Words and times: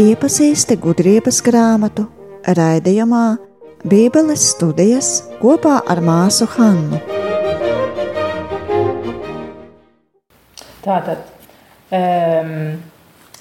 Iepazīsti 0.00 0.78
gudrības 0.80 1.42
grāmatu 1.44 2.06
raidījumā 2.48 3.36
Bībeles 3.84 4.46
studijas 4.54 5.10
kopā 5.42 5.74
ar 5.84 6.00
māsu 6.00 6.48
Hannu. 6.54 7.02
Tātad 10.88 11.20
um, 11.92 12.80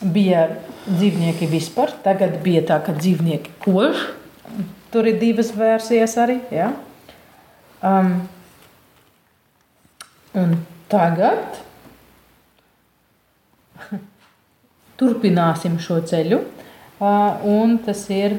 bija 0.04 0.44
dzīvnieki 0.84 1.48
vispār, 1.48 1.96
tagad 2.04 2.42
bija 2.44 2.68
tā, 2.74 2.84
ka 2.84 2.92
dzīvnieki 3.00 3.56
kož. 3.64 4.04
Tur 4.92 5.08
ir 5.08 5.16
divas 5.24 5.56
versijas 5.56 6.20
arī. 6.20 6.42
Ja? 6.52 6.74
Um, 7.80 8.18
un 10.38 10.56
tagad 10.92 11.60
turpināsim 15.00 15.80
šo 15.82 16.02
ceļu. 16.08 16.42
Un 17.04 17.78
tas 17.84 18.06
ir 18.14 18.38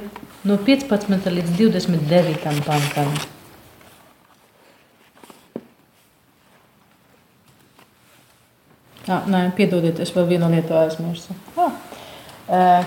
no 0.49 0.57
15 0.57 1.31
līdz 1.37 1.57
29 1.59 2.65
pantam. 2.65 3.11
Ah, 9.05 9.27
nē, 9.29 9.51
piedodiet, 9.53 9.99
es 10.01 10.15
vēl 10.17 10.31
vienu 10.31 10.49
lietu 10.49 10.73
aizmirsu. 10.81 11.35
Ah, 11.61 11.75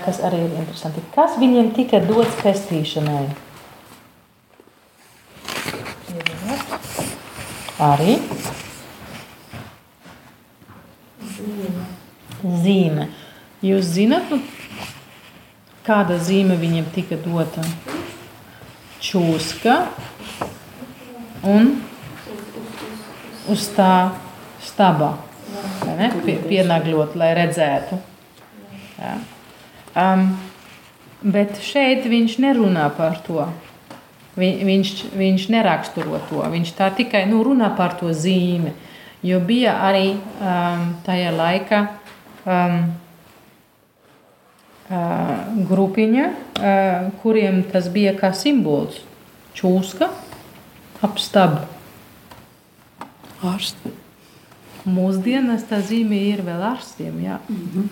kas 0.02 0.18
arī 0.26 0.40
ir 0.48 0.56
interesanti. 0.58 1.04
Kas 1.14 1.38
viņiem 1.38 1.70
tika 1.76 2.00
dots 2.02 2.34
pestīšanai? 2.42 3.28
Arī 7.78 8.16
zīme. 12.62 13.08
Jūs 13.64 13.90
zināt, 13.96 14.30
nu, 14.30 14.40
kāda 15.86 16.18
zīme 16.22 16.58
viņiem 16.60 16.90
tika 16.94 17.18
dota? 17.22 17.64
Čūska 19.02 19.74
un 21.46 21.76
uz 23.48 23.68
tā 23.76 23.92
staba. 24.62 25.14
Pie, 26.26 26.36
pienagļot, 26.44 27.14
lai 27.18 27.30
redzētu. 27.38 27.98
Ja. 28.98 29.14
Um, 29.98 30.28
bet 31.22 31.58
šeit 31.64 32.06
viņš 32.10 32.36
nerunā 32.42 32.88
par 32.96 33.18
to. 33.26 33.46
Vi, 34.38 34.52
viņš, 34.66 34.92
viņš 35.18 35.48
neraksturo 35.50 36.20
to. 36.28 36.42
Viņš 36.52 36.74
tā 36.78 36.90
tikai 36.94 37.24
nu, 37.30 37.40
runā 37.46 37.72
par 37.78 37.96
to 37.98 38.12
zīmi. 38.14 38.74
Jo 39.22 39.40
bija 39.42 39.74
arī 39.82 40.12
um, 40.14 40.82
tajā 41.02 41.32
laikā 41.34 41.80
um, 42.46 42.76
uh, 44.90 45.32
grupiņa, 45.66 46.26
uh, 46.30 47.08
kuriem 47.22 47.64
tas 47.72 47.88
bija 47.90 48.14
kā 48.18 48.30
simbols. 48.30 49.00
Čūska 49.58 50.06
ap 51.02 51.18
stabu. 51.18 51.64
Ārsti. 53.42 53.90
Mūsdienās 54.88 55.66
tā 55.66 55.80
zīme 55.82 56.20
ir 56.30 56.44
vēl 56.46 56.62
ārstiem. 56.70 57.18
Jā. 57.24 57.40
Mm 57.48 57.68
-hmm. 57.74 57.88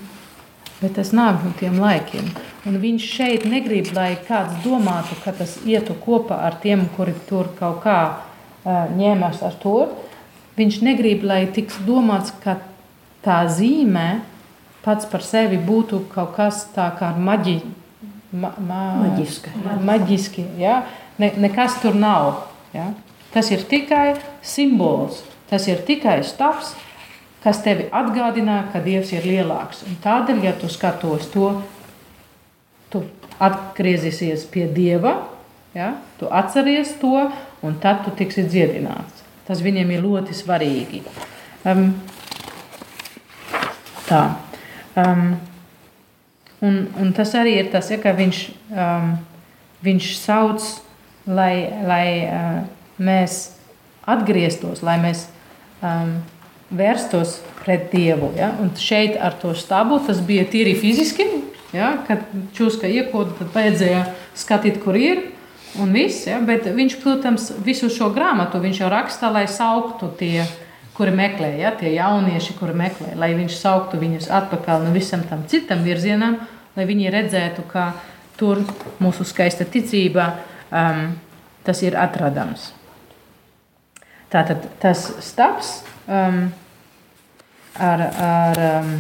Bet 0.80 0.94
tas 0.94 1.10
nāk 1.12 1.42
no 1.44 1.52
tiem 1.58 1.78
laikiem. 1.80 2.30
Un 2.66 2.78
viņš 2.80 3.02
šeit 3.16 3.44
negrib, 3.44 3.86
lai 3.94 4.16
kāds 4.28 4.62
domātu, 4.64 5.16
ka 5.24 5.32
tas 5.32 5.58
ietu 5.64 5.94
kopā 6.06 6.38
ar 6.46 6.54
tiem, 6.62 6.88
kuri 6.96 7.14
tur 7.28 7.48
kaut 7.58 7.82
kā 7.84 8.00
uh, 8.64 8.96
ņēmās 8.96 9.42
ar 9.42 9.54
to. 9.62 9.88
Viņš 10.56 10.80
negrib, 10.84 11.24
lai 11.28 11.44
tiks 11.52 11.76
domāts, 11.84 12.32
ka 12.40 12.56
tā 13.24 13.42
zīme 13.52 14.22
pats 14.86 15.08
par 15.10 15.24
sevi 15.26 15.58
būtu 15.60 16.04
kaut 16.12 16.36
kas 16.36 16.62
tāds 16.74 16.96
kā 17.00 17.10
maģi, 17.18 17.58
ma, 18.32 18.52
ma, 18.62 18.82
maģiski. 19.02 19.52
maģiski 19.84 20.46
ja? 20.60 20.80
ne, 21.18 21.32
nekas 21.42 21.80
tur 21.82 21.98
nav. 21.98 22.46
Ja? 22.74 22.92
Tas 23.34 23.50
ir 23.52 23.66
tikai 23.68 24.14
simbols. 24.46 25.24
Tas 25.50 25.66
ir 25.70 25.82
tikai 25.86 26.20
stāvs, 26.26 26.72
kas 27.44 27.60
tevi 27.62 27.86
atgādina, 27.94 28.64
ka 28.72 28.80
Dievs 28.82 29.12
ir 29.14 29.26
lielāks. 29.26 29.84
Un 29.86 29.98
tādēļ, 30.02 30.40
ja 30.48 30.54
tu 30.58 30.70
skatos 30.72 31.28
to, 31.34 31.52
tu 32.90 33.04
atgriezīsies 33.42 34.46
pie 34.50 34.66
Dieva, 34.72 35.18
ja? 35.76 35.92
tu 36.18 36.30
atceries 36.30 36.96
to, 37.02 37.28
un 37.62 37.78
tad 37.82 38.02
tu 38.06 38.14
tiksi 38.18 38.46
dziedināts. 38.48 39.15
Tas 39.46 39.62
viņiem 39.62 39.92
ir 39.94 40.02
ļoti 40.02 40.34
svarīgi. 40.34 41.02
Um, 41.66 41.92
tā. 44.08 44.22
Um, 44.98 45.36
un, 46.64 46.80
un 46.98 47.12
tas 47.14 47.34
arī 47.38 47.58
ir 47.60 47.70
tas, 47.74 47.90
ja, 47.92 48.00
ka 48.02 48.14
viņš, 48.16 48.40
um, 48.74 49.12
viņš 49.86 50.10
sauc, 50.18 50.66
lai, 51.26 51.68
lai 51.86 52.06
uh, 52.26 52.58
mēs 52.98 53.38
atgrieztos, 54.06 54.82
lai 54.86 54.96
mēs 55.02 55.26
um, 55.82 56.16
vērstos 56.70 57.38
pret 57.62 57.90
Dievu. 57.92 58.32
Ja? 58.38 58.52
Un 58.62 58.72
šeit 58.78 59.18
ar 59.20 59.36
to 59.42 59.54
stabu 59.58 60.00
tas 60.06 60.22
bija 60.26 60.46
tīri 60.50 60.74
fiziski. 60.78 61.26
Ja? 61.74 61.96
Kad 62.06 62.26
čūska 62.56 62.88
iekoda, 62.90 63.34
tad 63.40 63.54
vajadzēja 63.54 64.04
skatīt, 64.38 64.80
kur 64.84 64.98
ir. 64.98 65.24
Un 65.74 65.92
viss, 65.92 66.24
ja? 66.26 66.38
Bet 66.40 66.68
viņš, 66.72 66.96
protams, 67.02 67.50
visu 67.64 67.90
šo 67.92 68.10
grāmatu 68.14 68.62
jau 68.64 68.88
raksta, 68.88 69.30
lai 69.30 69.46
sauktu 69.46 70.08
tie, 70.18 70.46
kuri 70.96 71.12
meklē, 71.12 71.58
ja? 71.60 71.72
tie 71.76 71.92
jaunieši, 71.94 72.56
kuri 72.56 72.72
meklē, 72.74 73.14
lai 73.18 73.34
viņš 73.36 73.58
sauktu 73.60 74.00
viņus 74.00 74.30
atpakaļ 74.30 74.86
no 74.86 74.94
visam 74.94 75.22
tam 75.28 75.44
citam 75.46 75.84
virzienam, 75.84 76.38
lai 76.76 76.86
viņi 76.88 77.12
redzētu, 77.12 77.66
ka 77.68 77.92
tur 78.36 78.62
mūsu 79.00 79.24
skaista 79.24 79.64
ticība 79.64 80.30
um, 80.70 81.12
tas 81.64 81.82
ir 81.84 81.96
atradams. 82.00 82.72
Tātad 84.32 84.64
tas 84.80 85.04
stāvs 85.22 85.80
um, 86.08 86.46
ar, 87.78 88.02
ar, 88.02 88.62
um, 88.80 88.92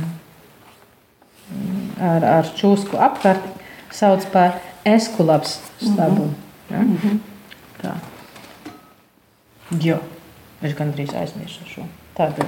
ar, 2.00 2.26
ar 2.38 2.50
čūsku 2.56 3.00
apkārt 3.00 3.44
sauc 3.96 4.26
par 4.32 4.60
eskulabs 4.86 5.60
stabu. 5.80 6.26
Mm 6.26 6.34
-hmm. 6.34 6.45
Ja? 6.70 6.78
mm 6.78 6.98
-hmm. 7.02 7.18
Tā. 7.82 7.94
Jo, 9.82 9.98
es 10.62 10.74
gandrīz 10.74 11.14
aizmirsu 11.14 11.64
šo. 11.66 11.86
Tātad 12.16 12.46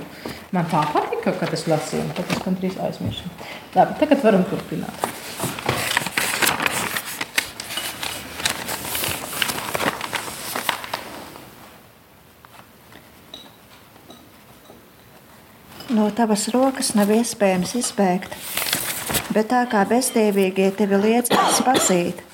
man 0.52 0.64
tā 0.70 0.80
patika, 0.92 1.32
kad 1.40 1.52
es 1.52 1.66
lasīju, 1.66 2.12
tad 2.16 2.30
es 2.30 2.38
gandrīz 2.44 2.78
aizmirsu. 2.80 3.24
Labi, 3.74 3.98
tagad 4.00 4.22
varam 4.24 4.44
turpināt. 4.44 5.08
No 15.88 16.10
tavas 16.14 16.46
rokas 16.54 16.92
nav 16.94 17.10
iespējams 17.10 17.74
izbēgt, 17.80 18.34
bet 19.34 19.48
tā 19.50 19.64
kā 19.72 19.82
bezdīvīgie 19.88 20.70
tevi 20.76 21.00
liedz 21.02 21.32
pazīt, 21.66 22.27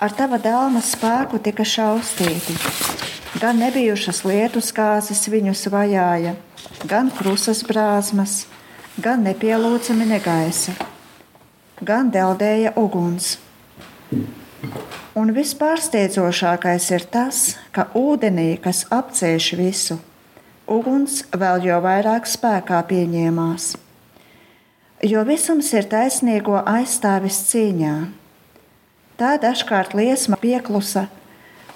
ar 0.00 0.14
tava 0.16 0.38
dēlna 0.40 0.80
spēku 0.84 1.38
tika 1.44 1.64
šaustīti. 1.66 2.56
Gan 3.40 3.60
nebijušas 3.60 4.24
lietu 4.26 4.62
skāzes 4.64 5.22
viņus 5.30 5.66
vajāja, 5.72 6.34
gan 6.88 7.12
krusas 7.14 7.60
brāzmas, 7.68 8.46
gan 8.98 9.22
nepielūdzami 9.28 10.08
negaisa, 10.08 10.74
gan 11.84 12.10
deldēja 12.12 12.74
uguns. 12.80 13.36
Un 15.20 15.32
vispārsteidzošākais 15.36 16.86
ir 16.96 17.04
tas, 17.12 17.42
ka 17.74 17.88
ūdenī, 17.96 18.54
kas 18.62 18.86
apcieš 18.90 19.52
visu, 19.60 19.98
uguns 20.70 21.22
vēl 21.30 21.66
jo 21.68 21.78
vairāk 21.84 22.28
spēkā 22.30 22.80
pieņēmās. 22.90 23.74
Jo 25.06 25.24
visums 25.24 25.70
ir 25.72 25.86
taisnīgo 25.88 26.58
aizstāvis 26.68 27.40
cīņā. 27.48 27.94
Tā 29.20 29.34
dažkārt 29.36 29.92
liesma 29.92 30.38
pieklusa, 30.40 31.02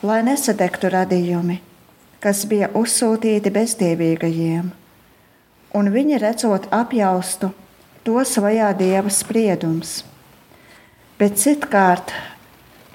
lai 0.00 0.22
nesadegtu 0.24 0.88
radījumi, 0.88 1.58
kas 2.24 2.46
bija 2.48 2.70
uzsūtīti 2.72 3.50
bezdievīgajiem, 3.52 4.70
un 5.76 5.90
viņi 5.92 6.20
redzot 6.22 6.70
apjaustu, 6.72 7.50
tos 8.06 8.32
vajā 8.40 8.70
dieva 8.78 9.12
spriedums. 9.12 9.98
Bet 11.20 11.36
citkārt 11.42 12.14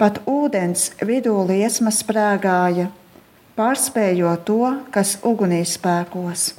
pat 0.00 0.18
ūdens 0.26 0.88
vidū 0.98 1.36
liesma 1.46 1.92
sprāgāja 1.94 2.88
pārspējot 3.54 4.42
to, 4.50 4.72
kas 4.90 5.12
ugunī 5.30 5.60
spēkos, 5.62 6.56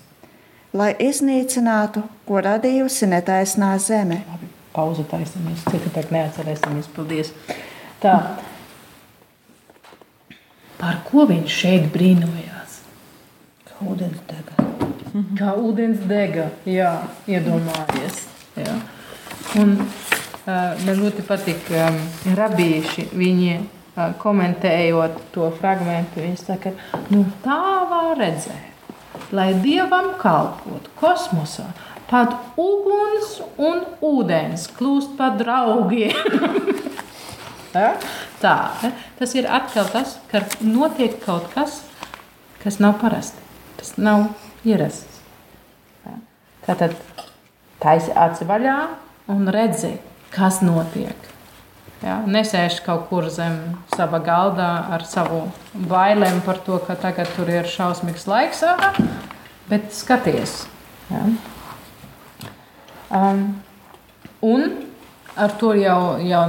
lai 0.72 0.94
iznīcinātu, 0.96 2.06
ko 2.24 2.40
radījusi 2.48 3.12
netaisnā 3.12 3.74
zeme. 3.84 4.22
Labi, 4.32 4.50
pauze 4.72 5.04
taisnība, 5.12 5.58
citu 5.68 5.92
tā 5.92 6.06
neatcerēsimies. 6.08 6.88
Paldies. 6.96 7.34
Tā, 8.02 8.16
par 10.82 11.04
ko 11.06 11.28
viņš 11.30 11.60
šeit 11.64 11.92
brīnojās? 11.94 12.52
ūdens 13.88 14.22
dega. 14.30 14.70
Kā 15.40 15.54
ūdens 15.60 16.02
dega, 16.08 16.48
jā, 16.68 16.94
iedomājies. 17.30 18.24
Jā. 18.60 18.78
Un 19.60 19.76
uh, 19.82 20.74
man 20.86 20.98
ļoti 21.00 21.26
patīk 21.28 21.72
um, 21.76 22.00
rabīši, 22.38 23.10
viņi 23.18 23.54
uh, 23.58 24.12
komentējot 24.22 25.20
to 25.36 25.50
fragmentu, 25.60 26.24
viņi 26.24 26.40
saka, 26.40 26.74
nu 27.12 27.26
tā 27.44 27.62
var 27.92 28.14
redzēt, 28.20 28.94
lai 29.36 29.52
Dievam 29.64 30.14
kalpotu 30.22 30.94
kosmosā, 31.00 31.68
pat 32.12 32.36
uguns 32.60 33.38
un 33.60 33.86
ūdens 34.04 34.70
kļūst 34.78 35.18
par 35.20 35.38
draugiem. 35.42 36.16
ja? 37.76 37.94
Tā, 38.42 38.56
ja? 38.84 38.92
tas 39.20 39.36
ir 39.38 39.48
atkal 39.50 39.90
tas, 39.92 40.18
ka 40.32 40.44
notiek 40.64 41.18
kaut 41.24 41.50
kas, 41.56 41.82
kas 42.64 42.80
nav 42.84 43.00
parasti. 43.02 43.42
Tas 43.80 43.96
nav 43.98 44.30
ierasts. 44.68 45.22
Ja? 46.06 46.16
Tātad 46.68 46.98
taisi 47.82 48.14
aci 48.14 48.48
vaļā 48.50 48.78
un 49.34 49.50
redzi, 49.54 49.96
kas 50.34 50.62
notiek. 50.66 51.30
Ja? 52.02 52.20
Nesēž 52.26 52.82
kaut 52.86 53.08
kur 53.12 53.30
zem 53.34 53.58
sava 53.96 54.22
galda 54.26 54.70
ar 54.94 55.06
savu 55.06 55.44
bailēm 55.90 56.42
par 56.46 56.62
to, 56.66 56.80
ka 56.86 56.98
tagad 57.00 57.30
tur 57.36 57.50
ir 57.50 57.70
šausmīgs 57.70 58.28
laiks, 58.30 58.64
bet 59.70 59.92
skaties. 59.96 60.64
Ja? 61.12 61.26
Um, 63.12 63.44
un 64.42 64.91
ar 65.36 65.56
to 65.60 65.74
jau, 65.78 66.18
jau, 66.26 66.44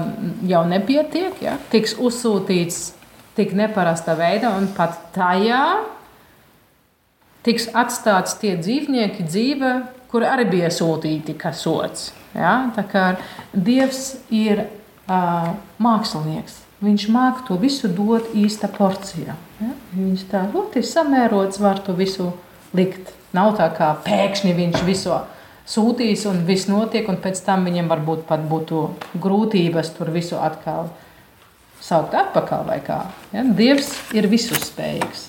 jau 0.48 0.62
nepietiek. 0.68 1.38
Ja? 1.42 1.56
Tiks 1.72 1.96
uzsūtīts 2.00 2.92
tik 3.36 3.54
neparasta 3.56 4.16
veidā, 4.18 4.52
un 4.58 4.68
pat 4.76 4.98
tajā 5.14 5.62
tiks 7.46 7.68
atstāts 7.74 8.36
tie 8.40 8.54
dzīvnieki 8.60 9.26
dzīve, 9.26 9.72
kur 10.12 10.26
arī 10.28 10.48
bija 10.50 10.72
sūtīti 10.72 11.36
kā 11.40 11.54
sots. 11.56 12.10
Ja? 12.36 12.72
Tā 12.76 12.84
kā 12.88 13.06
Dievs 13.52 14.18
ir 14.30 14.66
uh, 14.66 15.54
mākslinieks. 15.82 16.60
Viņš 16.82 17.04
māca 17.14 17.44
to 17.46 17.56
visu 17.62 17.86
dot 17.94 18.32
īsta 18.34 18.68
porcijā. 18.72 19.36
Ja? 19.62 19.74
Viņš 19.94 20.24
tā 20.32 20.46
ļoti 20.52 20.82
samērots 20.86 21.60
var 21.62 21.82
to 21.86 21.94
visu 21.98 22.32
likt. 22.74 23.14
Nav 23.32 23.54
tā 23.56 23.70
kā 23.72 23.94
pēkšņi 24.04 24.52
viņš 24.58 24.82
visu 24.84 25.14
sūtīs 25.72 26.26
un 26.28 26.42
viss 26.48 26.68
notiek, 26.68 27.08
un 27.08 27.18
pēc 27.22 27.40
tam 27.46 27.64
viņam 27.68 27.88
varbūt 27.92 28.26
pat 28.28 28.44
būtu 28.48 28.82
grūtības 29.22 29.94
tur 29.96 30.12
visu 30.14 30.38
atkal 30.40 30.90
saukt 31.82 32.14
atpakaļ 32.14 32.66
vai 32.68 32.78
kā. 32.84 33.00
Ja? 33.34 33.44
Dievs 33.44 33.94
ir 34.16 34.28
visusspējīgs. 34.30 35.28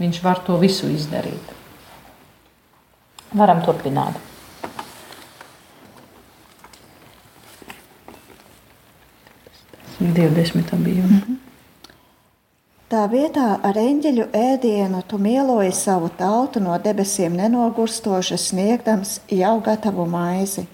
Viņš 0.00 0.22
var 0.24 0.40
to 0.46 0.56
visu 0.58 0.88
izdarīt. 0.90 1.52
Varam 3.36 3.62
turpināt. 3.64 4.18
Divdesmit 10.02 10.72
bija. 10.82 11.04
Mm 11.04 11.20
-hmm. 11.20 11.41
Tā 12.92 13.06
vietā 13.08 13.54
ar 13.64 13.78
eņģeļu 13.80 14.24
ēdienu 14.36 14.98
tu 15.08 15.16
mieloji 15.16 15.70
savu 15.72 16.10
tautu 16.12 16.60
no 16.60 16.74
debesīm 16.76 17.32
nenogurstoši 17.38 18.36
sniegdams 18.36 19.14
jau 19.32 19.52
gatavu 19.64 20.04
maizi, 20.04 20.66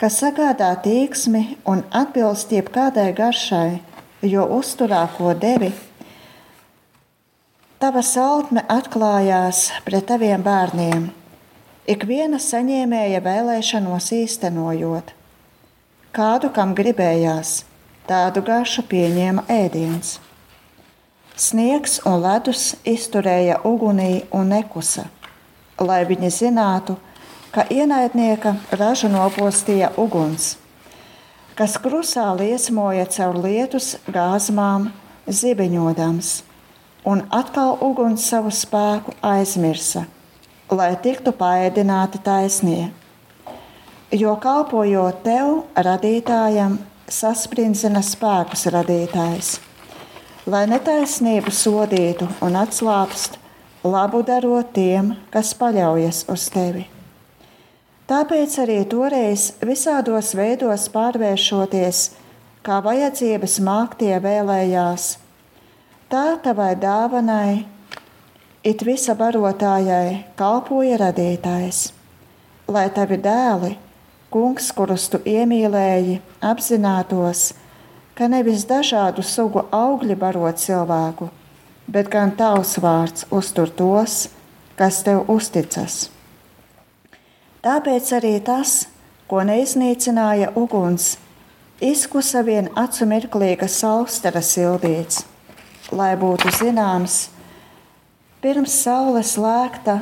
kas 0.00 0.16
sagādā 0.24 0.72
tīksmi 0.82 1.44
un 1.70 1.84
atbilst 1.94 2.50
jebkādai 2.50 3.12
garšai, 3.14 3.78
jo 4.26 4.46
uzturā, 4.56 5.04
ko 5.14 5.30
devi, 5.44 5.68
tava 7.78 8.02
saltne 8.02 8.64
atklājās 8.66 9.60
pret 9.86 10.08
taviem 10.08 10.42
bērniem, 10.42 11.04
ik 11.86 12.08
viena 12.10 12.40
saņēmēja 12.42 13.20
vēlēšanos 13.28 14.10
īstenojot. 14.18 15.14
Kādu, 16.10 16.50
kam 16.58 16.74
gribējās, 16.74 17.54
tādu 18.10 18.42
garšu 18.50 18.82
pieņēma 18.90 19.46
ēdiens. 19.60 20.18
Sniegs 21.40 21.94
un 22.04 22.18
ledus 22.20 22.74
izturēja 22.84 23.62
ugunī 23.64 24.26
un 24.36 24.50
nekusa, 24.52 25.06
lai 25.80 26.02
viņi 26.04 26.28
zinātu, 26.36 26.98
ka 27.54 27.64
ienaidnieka 27.72 28.50
ražu 28.76 29.08
nopostīja 29.08 29.88
uguns, 30.02 30.50
kas 31.56 31.78
krusā 31.80 32.26
liesmoja 32.36 33.06
caur 33.14 33.38
lietus 33.40 33.94
gāzmām, 34.12 34.90
zibeņodams, 35.38 36.34
un 37.08 37.24
atkal 37.38 37.72
uguns 37.88 38.28
savu 38.28 38.52
spēku 38.52 39.16
aizmirsa, 39.24 40.04
lai 40.68 40.90
tiktu 41.00 41.32
paēdināti 41.40 42.20
taisnie. 42.28 42.90
Jo 44.12 44.36
kalpojot 44.44 45.24
tev, 45.24 45.56
radītājam, 45.88 46.76
sasprindzina 47.08 48.04
spēkus 48.04 48.68
radītājs 48.76 49.56
lai 50.50 50.66
netaisnību 50.66 51.52
sodītu 51.54 52.26
un 52.42 52.56
atslāpst, 52.58 53.36
labu 53.86 54.22
darot 54.26 54.72
tiem, 54.74 55.12
kas 55.30 55.52
paļaujas 55.54 56.24
uz 56.32 56.46
tevi. 56.50 56.86
Tāpēc 58.10 58.56
arī 58.64 58.80
toreiz 58.90 59.52
visādos 59.62 60.32
veidos 60.34 60.88
pārvēršoties, 60.90 62.00
kā 62.66 62.80
vajadzības 62.82 63.60
māktie 63.62 64.16
vēlējās, 64.24 65.06
tā 66.10 66.24
tavai 66.42 66.72
dāvanai, 66.82 67.62
it 68.66 68.82
visa 68.82 69.14
barotājai 69.14 70.24
kalpoja 70.40 70.98
radītājs, 71.04 71.92
lai 72.66 72.88
tavi 72.96 73.22
dēli, 73.22 73.76
kungs, 74.34 74.74
kurus 74.74 75.06
tu 75.12 75.22
iemīlēji, 75.22 76.18
apzinātos, 76.42 77.52
ka 77.54 77.69
nevis 78.28 78.66
dažādu 78.68 79.22
sugu 79.24 79.62
augļi 79.72 80.16
baro 80.18 80.50
cilvēku, 80.52 81.30
bet 81.88 82.10
gan 82.12 82.34
tavs 82.36 82.76
vārds 82.82 83.24
uztur 83.30 83.70
tos, 83.70 84.28
kas 84.76 85.02
tev 85.06 85.28
uzticas. 85.32 86.10
Tāpēc 87.64 88.12
arī 88.16 88.36
tas, 88.44 88.86
ko 89.28 89.42
neiznīcināja 89.44 90.52
uguns, 90.56 91.18
izkusa 91.80 92.44
vien 92.44 92.70
acu 92.76 93.08
mirklīga 93.08 93.68
saustara 93.68 94.40
sildīts, 94.44 95.24
lai 95.92 96.14
būtu 96.20 96.52
zināms, 96.56 97.18
pirms 98.40 98.74
saules 98.84 99.36
lēkta 99.40 100.00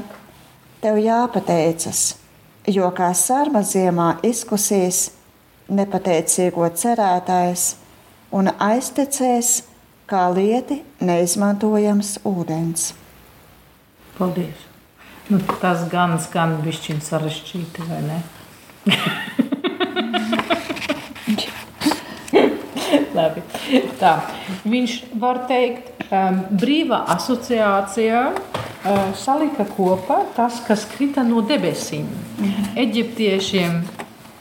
tev 0.82 1.00
jāpateicas, 1.02 2.14
jo 2.70 2.90
kā 2.94 3.10
sarma 3.14 3.64
ziemā 3.66 4.12
izkusīs 4.26 5.08
nepateicīgo 5.68 6.68
cerētājs, 6.78 7.74
un 8.34 8.50
aiztecēs 8.52 9.62
kā 10.08 10.28
lieti 10.32 10.82
neizmantojams 11.04 12.18
ūdens. 12.28 12.94
Paldies! 14.18 14.66
Nu, 15.28 15.38
tas 15.60 15.84
gan 15.92 16.16
skan 16.24 16.56
bišķiņ 16.64 17.00
sarežģīti, 17.04 17.84
vai 17.90 18.00
ne? 18.06 18.18
Labi. 23.18 23.42
Tā. 24.00 24.14
Viņš 24.68 24.92
var 25.20 25.42
teikt, 25.50 25.90
um, 26.08 26.40
brīvā 26.60 27.02
asociācijā 27.16 28.22
uh, 28.32 28.38
salika 29.18 29.66
kopā 29.68 30.22
tas, 30.36 30.62
kas 30.66 30.86
krita 30.94 31.22
no 31.26 31.42
debesīm. 31.44 32.06
Mhm. 32.38 32.72
Eģiptiešiem 32.86 33.72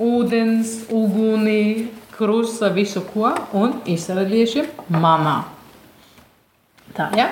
ūdens, 0.03 0.85
uguni, 0.93 1.89
krusta 2.17 2.71
visu 2.73 3.03
ko 3.13 3.31
un 3.57 3.77
izraeliešiem 3.85 4.89
manā. 4.97 5.43
Tā, 6.97 7.11
ja? 7.17 7.29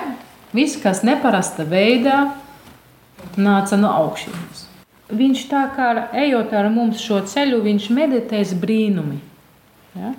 Viss, 0.54 0.78
kas 0.80 1.02
neparasta 1.04 1.66
veidā, 1.68 2.20
nāca 3.36 3.76
no 3.80 3.90
augšas. 3.90 4.64
Viņš 5.06 5.44
tā 5.50 5.62
kā 5.74 5.90
ejot 6.18 6.54
ar 6.56 6.70
mums 6.72 7.02
šo 7.02 7.20
ceļu, 7.28 7.60
viņš 7.66 7.90
meditēs 7.94 8.54
brīnumi. 8.58 9.20
Ja? 9.98 10.14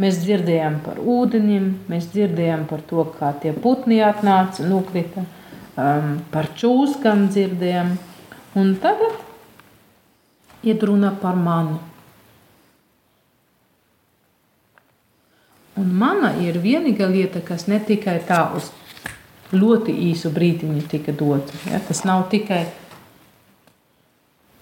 Mēs 0.00 0.22
dzirdējām 0.22 0.78
par 0.84 1.00
ūdeņiem, 1.00 1.66
mēs 1.90 2.08
dzirdējām 2.14 2.64
par 2.70 2.84
to, 2.88 3.04
kā 3.18 3.34
tie 3.42 3.52
putni 3.52 3.98
atnāca, 4.04 4.64
nokrita, 4.64 5.26
um, 5.76 6.14
par 6.32 6.48
čūskām 6.56 7.26
dzirdējām. 7.28 7.92
Un 8.60 8.72
tagad 8.80 9.18
iet 10.64 10.82
runa 10.88 11.12
par 11.20 11.36
manu. 11.36 11.78
Un 15.80 15.94
mana 15.96 16.34
ir 16.42 16.58
vienīgā 16.60 17.08
lieta, 17.08 17.40
kas 17.40 17.64
ne 17.70 17.78
tikai 17.80 18.18
tā 18.28 18.42
uz 18.56 18.68
ļoti 19.56 19.94
īsu 20.10 20.30
brīdiņu 20.34 20.84
tika 20.90 21.14
dota. 21.16 21.56
Ja? 21.70 21.80
Tas 21.86 22.02
nav 22.04 22.26
tikai 22.32 22.64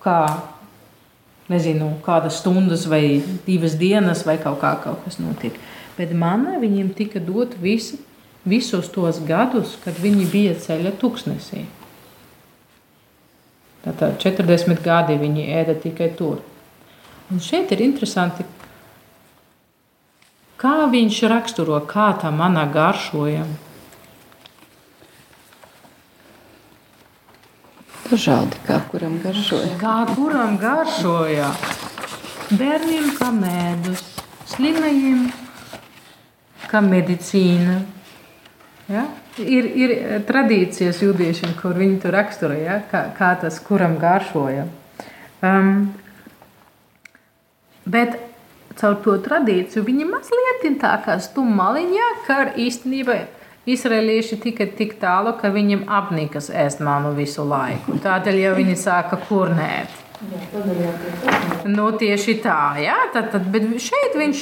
kā, 0.05 0.19
nezinu, 1.51 1.91
kādas 2.05 2.39
stundas 2.43 2.87
vai 2.89 3.21
divas 3.47 3.75
dienas 3.81 4.25
vai 4.29 4.39
kaut 4.41 4.61
kā 4.63 4.77
kaut 4.85 5.03
kas 5.05 5.19
notiek. 5.21 5.59
Bet 5.99 6.15
manā 6.15 6.61
viņiem 6.63 6.93
tika 6.95 7.21
dot 7.21 7.57
visi, 7.61 7.99
visus 8.49 8.89
tos 8.95 9.19
gadus, 9.27 9.75
kad 9.83 9.99
viņi 9.99 10.29
bija 10.31 10.55
ceļa 10.63 10.95
tuksnesī. 11.01 11.65
Tātad 13.83 14.19
40 14.23 14.83
gadi 14.85 15.19
viņi 15.19 15.49
ēda 15.59 15.75
tikai 15.83 16.13
tur. 16.19 16.41
Un 17.33 17.43
šeit 17.45 17.73
ir 17.75 17.83
interesanti, 17.85 18.47
kā 20.59 20.75
viņš 20.91 21.23
raksturo, 21.31 21.79
kā 21.87 22.11
tā 22.21 22.31
manā 22.35 22.67
garšoja. 22.73 23.47
Dažādi, 28.09 28.57
kā 28.65 28.79
kuram 28.89 29.19
garšoja. 29.21 29.75
Kā 29.81 29.99
kuram 30.15 30.57
garšoja? 30.61 31.51
Bērniem 32.57 33.11
kā 33.19 33.29
mēdus, 33.37 34.01
slimajiem 34.49 35.27
kā 36.69 36.81
medicīna. 36.85 37.83
Ja? 38.89 39.05
Ir, 39.39 39.69
ir 39.79 39.93
tradīcijas 40.27 41.03
jūdiešiem, 41.05 41.53
kur 41.61 41.77
viņi 41.79 42.01
tur 42.03 42.17
raksturoja, 42.17 42.65
ja? 42.65 42.79
kā, 42.91 43.05
kā 43.15 43.35
tas 43.43 43.61
kuram 43.63 43.99
garšoja. 44.01 44.65
Um, 45.45 45.93
bet 47.87 48.17
caur 48.79 48.99
to 49.05 49.17
tradīciju 49.25 49.85
viņi 49.87 50.07
mazliet 50.09 50.67
tā 50.81 50.95
kā 51.05 51.19
stummaliņā, 51.23 52.09
ka 52.27 52.39
īstenībā 52.57 53.19
Izraelieši 53.69 54.39
tika 54.41 54.65
tik 54.79 54.95
tālu, 55.01 55.35
ka 55.37 55.51
viņiem 55.53 55.85
apnikas 55.93 56.49
ēst 56.49 56.81
manu 56.81 57.13
visu 57.17 57.45
laiku. 57.45 57.99
Tādēļ 58.01 58.39
jau 58.47 58.53
viņi 58.57 58.77
sāka 58.81 59.19
kurnēt. 59.29 60.05
Nu, 61.69 61.91
tieši 62.01 62.39
tā, 62.43 62.75
jā, 62.83 62.97
tad, 63.15 63.29
tad, 63.35 63.45
bet 63.53 63.69
šeit 63.83 64.17
viņš, 64.19 64.41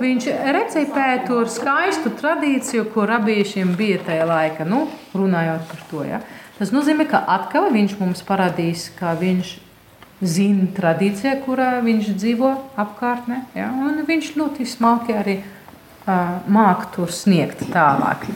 viņš 0.00 0.28
recepēja 0.56 1.20
to 1.28 1.42
skaistu 1.52 2.10
tradīciju, 2.18 2.88
ko 2.94 3.04
rabiešiem 3.06 3.76
bija 3.78 4.00
tajā 4.08 4.24
laikā, 4.26 4.66
nu, 4.66 4.86
runājot 5.14 5.68
par 5.68 5.84
to. 5.90 6.06
Ja. 6.08 6.22
Tas 6.58 6.72
nozīmē, 6.74 7.06
ka 7.10 7.22
atkal 7.36 7.68
viņš 7.74 7.98
mums 8.00 8.24
parādīs, 8.26 8.88
ka 8.98 9.14
viņš 9.20 9.52
zina 10.22 10.68
tradīciju, 10.76 11.40
kurā 11.46 11.72
viņš 11.82 12.12
dzīvo 12.14 12.52
apkārtnē, 12.78 13.42
ja, 13.58 13.70
un 13.74 14.04
viņš 14.06 14.34
ļoti 14.38 14.68
smalki 14.70 15.16
arī 15.18 15.40
uh, 15.42 16.38
māk 16.46 16.90
tur 16.94 17.10
sniegt 17.10 17.66
tālāk. 17.74 18.28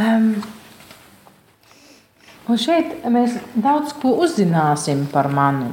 Um, 0.00 0.34
Un 2.50 2.58
šeit 2.58 3.04
mēs 3.06 3.36
daudz 3.54 3.94
ko 4.02 4.16
uzzināsim 4.24 5.04
par 5.12 5.28
manu. 5.30 5.70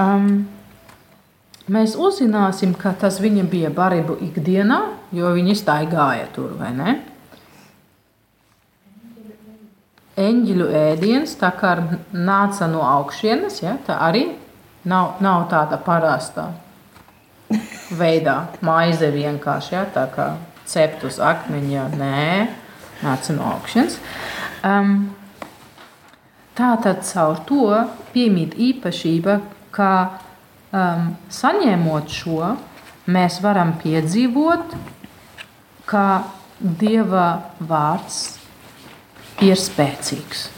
Um, 0.00 0.46
mēs 1.68 1.96
uzzināsim, 2.00 2.72
ka 2.78 2.94
tas 2.98 3.20
viņa 3.20 3.44
bija 3.52 3.70
barību 3.74 4.16
ikdienā, 4.30 4.80
jo 5.14 5.34
viņi 5.36 5.58
staigāja 5.60 6.30
tur, 6.32 6.54
vai 6.58 6.72
ne? 6.76 6.96
Eņģeļu 10.20 10.66
ēdiens, 10.78 11.34
tā 11.40 11.50
kā 11.58 11.74
nāca 12.12 12.68
no 12.70 12.84
augšienes, 12.86 13.62
ja, 13.64 13.74
tā 13.86 13.96
arī 14.06 14.28
nav, 14.86 15.18
nav 15.24 15.48
tāda 15.50 15.80
parasta 15.82 16.52
veidā. 18.00 18.36
Maize 18.64 19.10
vienkārši, 19.14 19.74
ja, 19.74 19.82
tā 19.90 20.06
kā 20.14 20.28
cept 20.70 21.02
uz 21.08 21.18
akmeņa, 21.18 21.88
nē, 21.98 22.30
nāca 23.02 23.36
no 23.36 23.50
augšienes. 23.56 23.98
Um, 24.62 24.96
Tātad 26.54 27.00
caur 27.02 27.40
to 27.48 27.66
piemīt 28.12 28.52
īpašība, 28.54 29.40
ka 29.74 29.90
um, 30.70 31.08
saņemot 31.26 32.12
šo, 32.14 32.52
mēs 33.10 33.40
varam 33.42 33.72
piedzīvot, 33.80 34.76
ka 35.90 36.06
Dieva 36.62 37.26
vārds 37.58 38.20
ir 39.44 39.60
spēcīgs. 39.60 40.48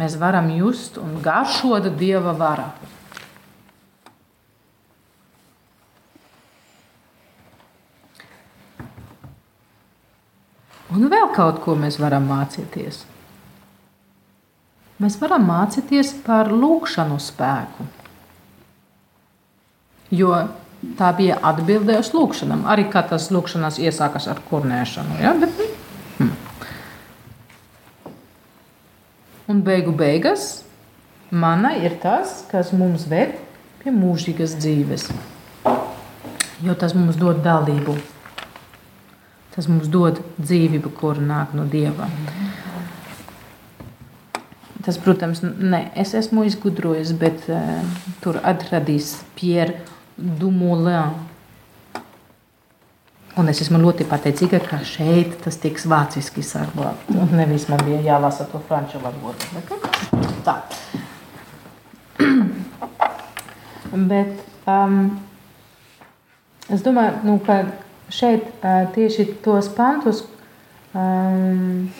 Mēs 0.00 0.18
varam 0.18 0.50
just 0.56 0.98
un 0.98 1.16
garšot 1.22 1.88
Dieva 1.98 2.34
varu. 2.36 2.68
Un 10.94 11.08
vēl 11.10 11.30
kaut 11.34 11.58
ko 11.64 11.74
mēs 11.78 11.98
varam 11.98 12.26
mācīties 12.30 13.04
mēs 15.04 15.18
varam 15.20 15.46
mācīties 15.48 16.12
par 16.26 16.52
lūkšanu 16.52 17.18
spēku. 17.20 17.86
Jo 20.14 20.34
tā 20.98 21.10
bija 21.16 21.40
atbilde 21.42 21.96
uz 21.98 22.12
lūkšanām. 22.14 22.66
Arī 22.70 22.86
tas 22.92 23.30
lūkšanās 23.34 23.80
iesākas 23.82 24.28
ar 24.30 24.42
kurnēšanu. 24.50 25.18
Ja? 25.22 25.34
Bet, 25.40 25.56
Un 29.44 29.60
beigu 29.60 29.92
beigās 29.92 30.62
mana 31.30 31.74
ir 31.76 31.98
tas, 32.00 32.38
kas 32.48 32.70
mums 32.72 33.04
ved 33.10 33.34
pie 33.82 33.92
mūžīgas 33.92 34.54
dzīves. 34.56 35.10
Jo 36.64 36.76
tas 36.80 36.94
mums 36.96 37.18
dod 37.20 37.42
dalību. 37.44 37.98
Tas 39.52 39.68
mums 39.68 39.90
dod 39.92 40.22
dzīvību, 40.38 40.94
kur 40.96 41.20
nāk 41.20 41.52
no 41.54 41.66
Dieva. 41.68 42.08
Tas, 44.84 44.96
protams, 45.00 45.42
ne 45.44 45.82
es 45.96 46.14
esmu 46.16 46.46
izgudrojis, 46.48 47.12
bet 47.16 47.44
uh, 47.52 47.84
tur 48.24 48.40
atradīs 48.44 49.14
Pierre 49.36 49.78
Dumoulin. 50.16 51.14
Un 53.40 53.50
es 53.50 53.60
esmu 53.64 53.80
ļoti 53.82 54.06
pateicīga, 54.06 54.60
ka 54.62 54.78
šeit 54.86 55.34
tas 55.42 55.58
tiks 55.62 55.88
vāciski 55.90 56.44
saglabāts. 56.46 57.32
Nevis 57.34 57.66
man 57.70 57.82
bija 57.86 58.00
jālasa 58.04 58.46
to 58.50 58.60
franču 58.68 59.00
valodu. 59.02 59.64
Tā. 60.46 60.60
Bet 64.12 64.68
um, 64.70 65.00
es 66.70 66.86
domāju, 66.86 67.20
nu, 67.26 67.36
ka 67.42 67.60
šeit 68.12 68.46
uh, 68.62 68.86
tieši 68.94 69.28
tos 69.42 69.70
pantus 69.74 70.22
um, 70.94 71.90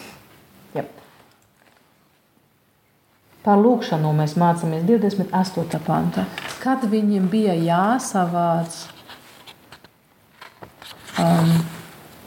Par 3.45 3.59
lūkšanu 3.61 4.09
mēs 4.17 4.39
mācāmies 4.41 4.87
28. 4.89 5.81
pantā. 5.85 6.23
Kad 6.63 6.87
viņiem 6.89 7.27
bija 7.29 7.53
jāsavāc 7.61 8.79
um, 11.19 11.53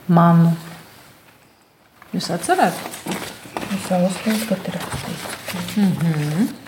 manu, 0.08 0.54
jūs 2.12 2.30
atceraties? 2.34 3.02
Es 3.68 3.90
jau 3.90 4.00
uzskatu, 4.06 4.46
ka 4.48 4.56
ir 4.70 4.78
rakstīts. 4.78 5.76
Mm 5.76 5.92
-hmm. 5.92 6.67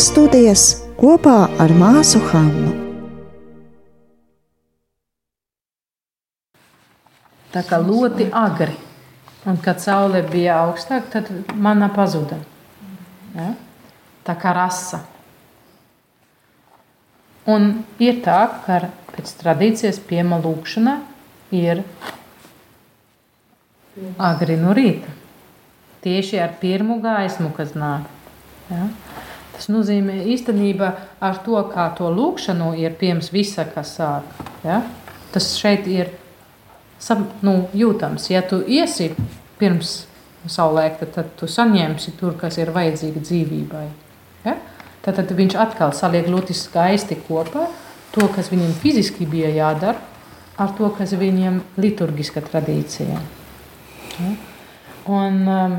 Bībeles 0.00 0.14
studijas 0.16 0.62
kopā 0.96 1.50
ar 1.60 1.72
māsu 1.76 2.22
Hannu. 2.30 2.70
Tā 7.52 7.60
kā 7.68 7.76
ļoti 7.84 8.30
agri. 8.32 8.78
Un 9.44 9.58
kad 9.60 9.82
saule 9.84 10.22
bija 10.24 10.62
augstāka, 10.62 11.20
tad 11.20 11.52
mana 11.52 11.90
pazuda. 11.92 12.38
Ja? 13.34 13.50
Tā 14.24 14.38
kā 14.40 14.54
rasa. 14.56 15.02
Un 17.44 17.84
ir 18.00 18.22
tā, 18.24 18.40
ka 18.64 18.80
pēc 19.12 19.36
tradīcijas 19.42 20.00
piema 20.00 20.40
lūkšana 20.40 20.96
ir 21.60 21.84
agri 24.16 24.56
no 24.64 24.72
rīta. 24.72 25.12
Tieši 26.00 26.40
ar 26.40 26.56
pirmo 26.64 27.02
gaismu, 27.04 27.52
kas 27.52 27.76
nāk. 27.76 28.08
Ja? 28.72 28.88
Tas 29.60 29.68
nozīmē 29.68 30.22
īstenībā 30.32 30.86
ar 31.20 31.42
to, 31.44 31.58
kā 31.68 31.90
to 31.98 32.08
lūkšanu 32.08 32.70
ir 32.80 32.94
pieejams 32.96 33.26
visa, 33.28 33.66
kas 33.68 33.90
sāk. 33.98 34.38
Ja? 34.64 34.78
Tas 35.34 35.50
šeit 35.60 35.84
ir 35.84 36.14
nu, 37.44 37.68
jūtams. 37.76 38.30
Ja 38.32 38.40
tu 38.40 38.62
iesi 38.64 39.10
pirms 39.60 40.06
saulēkta, 40.48 41.10
tad 41.12 41.34
tu 41.36 41.44
saņemsi 41.44 42.14
tur, 42.16 42.38
kas 42.40 42.56
ir 42.56 42.72
vajadzīgi 42.72 43.20
dzīvībai. 43.20 43.84
Ja? 44.46 44.54
Tad, 45.04 45.18
tad 45.20 45.34
viņš 45.36 45.58
atkal 45.60 45.92
saliek 45.92 46.30
ļoti 46.32 46.56
skaisti 46.56 47.18
kopā 47.26 47.66
to, 48.14 48.24
kas 48.32 48.48
viņam 48.48 48.72
fiziski 48.80 49.28
bija 49.28 49.52
jādara, 49.52 50.00
ar 50.56 50.72
to, 50.78 50.88
kas 50.96 51.12
viņam 51.20 51.60
liturgiska 51.76 52.40
tradīcija. 52.48 53.20
Ja? 54.16 54.32
Un 55.20 55.44
um, 55.44 55.76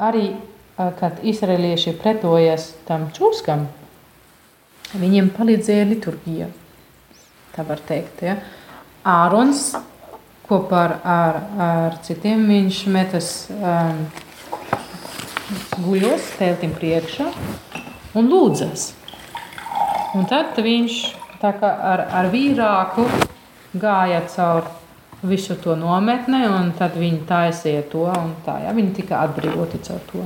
arī, 0.00 0.30
kad 0.76 1.20
izraelieši 1.22 1.94
pretojas 2.00 2.72
tam 2.88 3.08
čūskam, 3.14 3.66
viņiem 4.96 5.30
palīdzēja 5.36 5.88
liturgija. 5.88 6.48
Tā 7.52 7.64
var 7.68 7.80
teikt. 7.84 8.22
Ja? 8.24 8.38
Ārons 9.04 9.72
kopā 10.48 10.82
ar, 11.04 11.38
ar, 11.66 11.98
citiem 12.04 12.44
viņš 12.48 12.82
metas 12.92 13.30
um, 13.52 14.04
guļos, 15.84 16.32
teltim 16.38 16.74
priekšā 16.76 17.28
un 18.18 18.28
lūdzas. 18.32 18.92
Un 20.16 20.28
tad 20.28 20.58
viņš 20.60 21.00
ar, 21.42 22.06
ar 22.12 22.28
vīrāku 22.32 23.06
gāja 23.80 24.22
cauri 24.28 24.80
visu 25.22 25.54
to 25.62 25.76
nometni, 25.78 26.42
un 26.50 26.72
tad 26.78 26.96
viņi 26.98 27.22
taisīja 27.28 27.84
to, 27.92 28.06
un 28.10 28.34
tā, 28.46 28.58
ja, 28.64 28.72
viņi 28.74 28.96
tika 28.98 29.22
atbrīvoti 29.22 29.78
caur 29.86 30.00
to. 30.10 30.24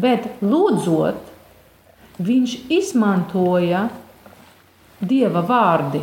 Bet 0.00 0.26
lūdzot, 0.42 1.20
viņš 2.18 2.56
izmantoja 2.72 3.88
dieva 5.02 5.42
vārdi. 5.46 6.02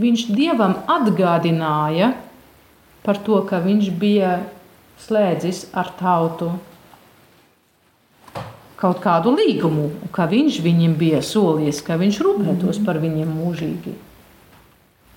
Viņš 0.00 0.26
dievam 0.32 0.78
atgādināja, 0.88 2.14
par 3.04 3.20
to, 3.24 3.40
ka 3.48 3.60
viņš 3.64 3.92
bija 4.00 4.40
slēdzis 5.00 5.66
ar 5.76 5.92
tautu 5.98 6.52
kaut 8.80 9.00
kādu 9.04 9.34
līgumu, 9.36 9.90
ka 10.14 10.24
viņš 10.28 10.60
viņiem 10.64 10.94
bija 10.96 11.20
solījis, 11.24 11.82
ka 11.84 11.98
viņš 12.00 12.20
rūpētos 12.24 12.80
par 12.86 13.00
viņiem 13.02 13.32
mūžīgi. 13.36 13.92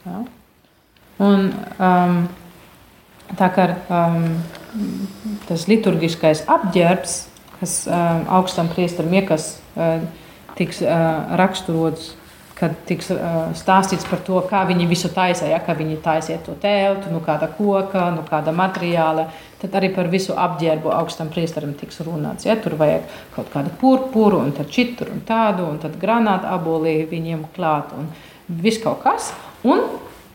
Ja? 0.03 0.23
Un, 1.23 1.45
um, 1.79 2.17
tā 3.39 3.47
kā 3.55 3.69
um, 3.87 4.25
tas 5.47 5.63
liturgiskais 5.71 6.43
apģērbs, 6.51 7.15
kas 7.63 7.79
um, 7.87 8.27
augstam 8.39 8.67
priesterim 8.71 9.15
iekas, 9.21 9.55
uh, 9.79 10.03
tiks 10.59 10.83
uh, 10.83 11.33
raksturots 11.39 12.11
kad 12.63 12.75
tiks 12.87 13.09
uh, 13.11 13.49
stāstīts 13.57 14.05
par 14.07 14.21
to, 14.23 14.37
kā 14.47 14.61
viņi 14.69 14.85
visu 14.87 15.09
taisīja, 15.11 15.55
ja, 15.55 15.59
kā 15.63 15.73
viņi 15.77 15.97
taisīja 16.03 16.39
to 16.45 16.53
teltu, 16.61 17.09
no 17.09 17.17
nu, 17.17 17.23
kāda 17.25 17.49
koka, 17.51 18.05
no 18.13 18.21
nu, 18.21 18.25
kāda 18.29 18.53
materiāla. 18.55 19.25
Tad 19.59 19.75
arī 19.79 19.89
par 19.95 20.07
visu 20.11 20.35
apģērbu 20.39 20.91
augstam 20.93 21.31
priesterim 21.33 21.73
tiks 21.79 21.99
runāts. 22.05 22.47
Ja, 22.47 22.55
tur 22.59 22.77
vajag 22.79 23.07
kaut 23.35 23.49
kādu 23.53 23.73
purpuru, 23.81 24.39
un 24.43 24.53
tad 24.55 24.71
čitru 24.71 25.11
un 25.11 25.23
tādu, 25.27 25.65
un 25.67 25.81
tad 25.83 25.97
granātu 25.99 26.51
abolī 26.51 27.01
viņiem 27.09 27.47
klāt, 27.55 27.91
un 27.97 28.11
viss 28.47 28.81
kaut 28.83 29.01
kas. 29.03 29.31
Un 29.67 29.83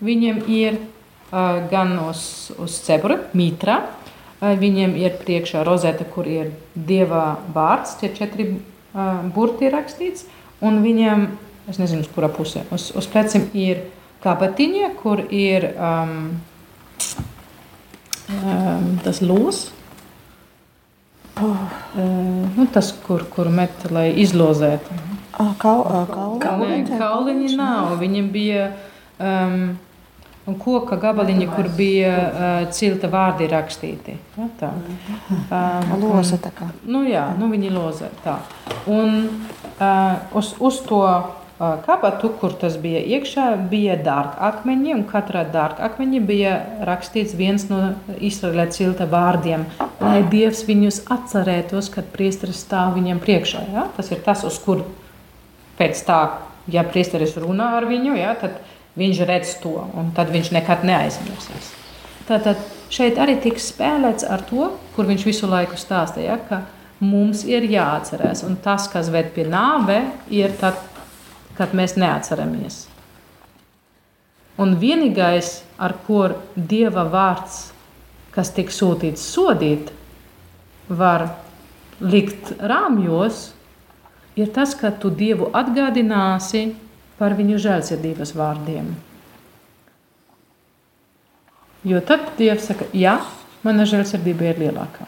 viņiem 0.05 0.43
ir 0.53 0.81
uh, 0.81 1.62
gan 1.71 1.97
uz, 2.09 2.51
uz 2.59 2.81
cepura, 2.85 3.21
mitra, 3.37 3.79
uh, 3.85 3.98
viņiem 4.40 4.94
ir 4.98 5.16
priekšā 5.18 5.64
rozeta, 5.66 6.07
kur 6.07 6.29
ir 6.31 6.53
dieva 6.74 7.38
vārds, 7.55 7.96
tie 8.01 8.12
četri 8.14 8.51
burti 9.35 9.70
rakstīts, 9.72 10.27
un 10.64 10.83
viņiem 10.85 11.27
es 11.68 11.81
nezinu, 11.81 12.05
uz 12.07 12.12
kurā 12.14 12.31
pusē. 12.33 12.64
Uz, 12.74 12.90
uz 12.96 13.09
pleciem 13.11 13.48
ir 13.57 13.83
kabatiņa, 14.24 14.92
kur 15.03 15.22
ir 15.31 15.68
um, 15.74 16.14
um, 18.33 18.87
tas 19.05 19.20
los. 19.22 19.66
Oh. 21.38 21.59
Uh, 21.94 22.46
nu, 22.57 22.66
tas, 22.74 22.90
kur, 23.05 23.22
kur 23.31 23.51
met, 23.53 23.85
lai 23.94 24.11
izlozētu. 24.24 24.96
Kau, 25.38 25.77
kauliņi? 26.98 27.53
Nav. 27.59 27.92
Viņam 28.01 28.33
bija 28.35 28.72
um, 29.22 29.77
koka 30.57 30.97
gabaliņi, 31.01 31.49
kur 31.53 31.69
bija 31.77 32.13
uh, 32.17 32.47
cilta 32.73 33.11
vārdi 33.13 33.49
rakstīti. 33.53 34.17
Ja, 34.39 34.49
tā. 34.61 34.73
Um, 35.29 35.93
loza 36.01 36.41
tā 36.41 36.53
kā. 36.55 36.71
Nu 36.89 37.05
jā, 37.05 37.27
nu 37.39 37.51
viņi 37.53 37.75
lozē 37.75 38.09
tā. 38.25 38.39
Un 38.89 39.19
uh, 39.29 40.39
uz, 40.39 40.55
uz 40.65 40.81
to 40.89 41.05
kabatu, 41.59 42.31
kur 42.41 42.53
tas 42.55 42.77
bija 42.79 43.01
iekšā, 43.03 43.49
bija 43.71 43.97
dārgakmeņi, 44.07 44.93
un 44.95 45.03
katrā 45.09 45.43
dārgakmeņa 45.51 46.21
bija 46.27 46.53
rakstīts 46.87 47.35
viens 47.35 47.67
no 47.71 47.95
Izraēlē 48.15 48.69
cilta 48.71 49.09
vārdiem, 49.11 49.67
lai 50.01 50.23
Dievs 50.31 50.63
viņus 50.69 51.03
atcerētos, 51.11 51.91
kad 51.95 52.07
priesteris 52.15 52.63
stāv 52.63 52.95
viņiem 52.99 53.19
priekšā. 53.25 53.65
Ja? 53.75 53.89
Tas 53.97 54.13
ir 54.15 54.23
tas, 54.23 54.45
uz 54.47 54.59
kur 54.63 54.85
pēc 55.81 56.05
tā, 56.07 56.21
ja 56.71 56.87
priesteris 56.87 57.35
runā 57.43 57.73
ar 57.81 57.89
viņu, 57.91 58.15
ja, 58.19 58.37
tad 58.39 58.61
viņš 58.99 59.23
redz 59.29 59.55
to, 59.63 59.77
un 59.99 60.11
tad 60.17 60.33
viņš 60.35 60.53
nekad 60.57 60.85
neaizmirsīs. 60.87 61.73
Tātad 62.29 62.61
šeit 62.93 63.19
arī 63.21 63.39
tiks 63.41 63.71
spēlēts 63.73 64.27
ar 64.29 64.43
to, 64.49 64.73
kur 64.97 65.09
viņš 65.09 65.25
visu 65.29 65.49
laiku 65.49 65.79
stāstīja, 65.81 66.35
ja, 66.35 66.39
ka 66.49 66.63
mums 67.01 67.45
ir 67.49 67.65
jāatcerās, 67.69 68.43
un 68.45 68.59
tas, 68.63 68.89
kas 68.93 69.11
ved 69.15 69.31
pie 69.37 69.47
nāve, 69.49 70.03
ir 70.35 70.55
tad 70.61 70.81
kad 71.59 71.75
mēs 71.75 71.97
neatceramies. 71.99 72.87
Un 74.59 74.77
vienīgais, 74.79 75.63
ar 75.79 75.95
ko 76.07 76.25
Dieva 76.55 77.05
vārds, 77.11 77.69
kas 78.35 78.51
tika 78.55 78.75
sūtīts 78.75 79.23
sodīt, 79.35 79.93
var 80.89 81.29
likt 82.01 82.55
rāmjos, 82.59 83.53
ir 84.39 84.51
tas, 84.55 84.75
ka 84.79 84.91
tu 84.95 85.11
Dievu 85.15 85.51
atgādināsi 85.55 86.73
par 87.18 87.35
viņu 87.38 87.59
žēlsirdības 87.62 88.35
vārdiem. 88.38 88.90
Jo 91.88 92.00
tad 92.04 92.35
Dievs 92.38 92.66
saka, 92.70 92.88
jā, 92.92 93.18
mana 93.62 93.87
žēlsirdība 93.88 94.52
ir 94.52 94.61
lielākā. 94.66 95.07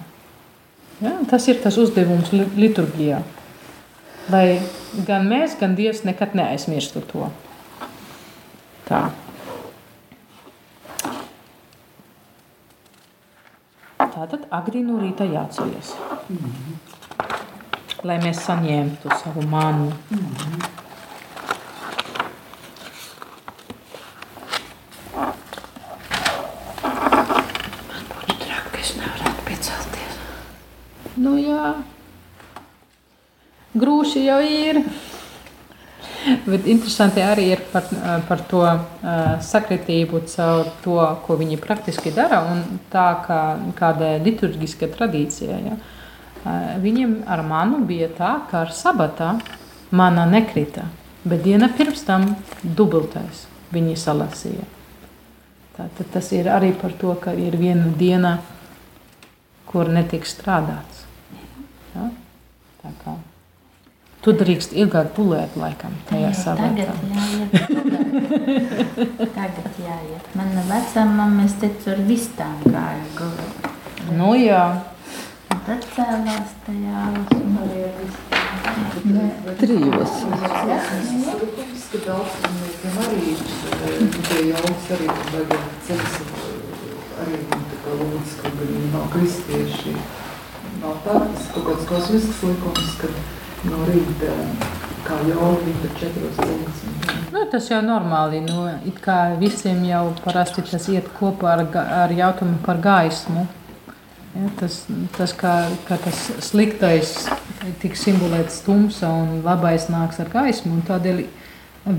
Ja? 1.01 1.17
Tas 1.31 1.47
ir 1.51 1.63
tas 1.63 1.79
uzdevums 1.81 2.33
liturgijā 2.33 3.23
lai 4.31 4.61
gan 5.07 5.27
mēs, 5.31 5.57
gan 5.61 5.75
Dievs 5.79 6.05
nekad 6.07 6.35
neaizmirstu 6.39 7.03
to. 7.11 7.31
Tā. 8.89 9.09
Tātad 14.11 14.45
agri 14.53 14.83
no 14.85 14.99
rīta 15.01 15.25
jāceļas, 15.25 15.95
mm 16.29 16.37
-hmm. 16.37 16.75
lai 18.05 18.19
mēs 18.19 18.43
saņemtu 18.47 19.09
savu 19.23 19.43
manu. 19.47 19.93
Mm 20.11 20.19
-hmm. 20.19 20.69
Man 27.89 28.05
būtu 28.11 28.37
traki, 28.45 28.71
ka 28.73 28.79
es 28.81 28.97
nevarētu 28.97 29.47
piecelties. 29.47 30.15
Nu 31.21 31.37
jā 31.39 31.75
grūši 33.75 34.25
jau 34.27 34.41
ir. 34.43 34.83
Bet 36.45 36.67
interesanti 36.69 37.23
arī 37.25 37.47
ir 37.55 37.63
par, 37.73 37.87
par 38.29 38.43
to 38.51 38.61
uh, 38.61 38.83
sakritību 39.41 40.21
caur 40.29 40.69
to, 40.85 40.99
ko 41.25 41.37
viņi 41.41 41.57
praktiski 41.63 42.13
dara, 42.13 42.43
un 42.45 42.61
tā 42.93 43.07
kā 43.25 43.41
kāda 43.79 44.19
liturgiska 44.21 44.91
tradīcija. 44.93 45.61
Ja. 45.65 45.79
Uh, 46.45 46.77
viņiem 46.83 47.23
ar 47.25 47.41
manu 47.47 47.81
bija 47.89 48.11
tā, 48.13 48.35
ka 48.51 48.67
ar 48.67 48.75
sabatā 48.77 49.33
mana 49.97 50.27
nekrita, 50.29 50.85
bet 51.25 51.41
diena 51.47 51.71
pirms 51.73 52.05
tam 52.05 52.35
dubultais 52.63 53.47
viņi 53.73 53.97
salasīja. 53.97 54.69
Tātad 55.79 56.13
tas 56.13 56.33
ir 56.37 56.53
arī 56.53 56.75
par 56.77 56.93
to, 57.01 57.15
ka 57.17 57.33
ir 57.33 57.57
viena 57.57 57.89
diena, 57.97 58.39
kur 59.71 59.89
netiks 59.89 60.37
strādāts. 60.37 61.00
Ja? 61.95 62.09
Tā 62.81 62.95
kā 63.03 63.19
Tu 64.21 64.35
drīkst 64.37 64.75
ilgāk 64.77 65.15
pulēt, 65.17 65.55
laikam, 65.57 65.95
tajā 66.11 66.29
jā, 66.29 66.57
jā, 66.77 66.89
Tagad 69.37 69.79
jāiet. 69.81 70.27
Mana 70.37 70.65
vecā 70.69 71.05
mamma, 71.09 71.47
es 71.49 71.55
teicu, 71.63 71.95
ar 71.95 72.03
vistām 72.05 72.59
gāju 72.67 73.07
gulēt. 73.17 73.71
Nu 74.19 74.35
jā. 74.37 74.61
Un 75.55 75.63
tad 75.65 75.89
cēlās 75.97 76.53
tajā. 76.67 77.07
Trijos. 79.63 80.21
Arī 83.01 83.33
ceļas 85.89 86.15
arī 87.25 87.41
tā 87.57 87.77
kā 87.87 88.01
lūdz, 88.03 88.37
ka 88.43 88.53
viņi 88.61 88.89
nav 88.93 89.09
kristieši. 89.17 89.97
Nav 90.81 90.97
tā, 91.05 91.17
tas 91.21 91.49
kaut 91.55 91.67
kāds 91.67 91.89
kosmisks 91.89 92.45
likums, 92.47 92.95
ka 93.01 93.11
no 93.69 93.83
rīta 93.89 94.33
kā 95.05 95.19
jau 95.29 95.55
rīta 95.61 95.91
četros 95.99 96.39
ceļas. 96.39 96.83
Nu, 97.35 97.43
tas 97.53 97.69
jau 97.71 97.81
normāli. 97.85 98.41
Nu, 98.45 98.65
it 98.89 99.01
kā 99.05 99.35
visiem 99.41 99.83
jau 99.89 100.11
parasti 100.25 100.65
tas 100.67 100.89
iet 100.93 101.09
kopā 101.19 101.55
ar, 101.57 101.65
ar 102.05 102.15
jautājumu 102.15 102.61
par 102.65 102.81
gaismu. 102.85 103.47
Ja, 104.31 104.49
tas, 104.61 104.85
tas 105.17 105.35
kā, 105.35 105.55
kā 105.89 105.99
tas 106.01 106.19
sliktais 106.47 107.17
tiks 107.83 108.05
simbolēts 108.07 108.61
tumsa 108.65 109.11
un 109.11 109.41
labais 109.45 109.89
nāks 109.91 110.21
ar 110.23 110.31
gaismu. 110.33 110.79
Tādēļ 110.89 111.25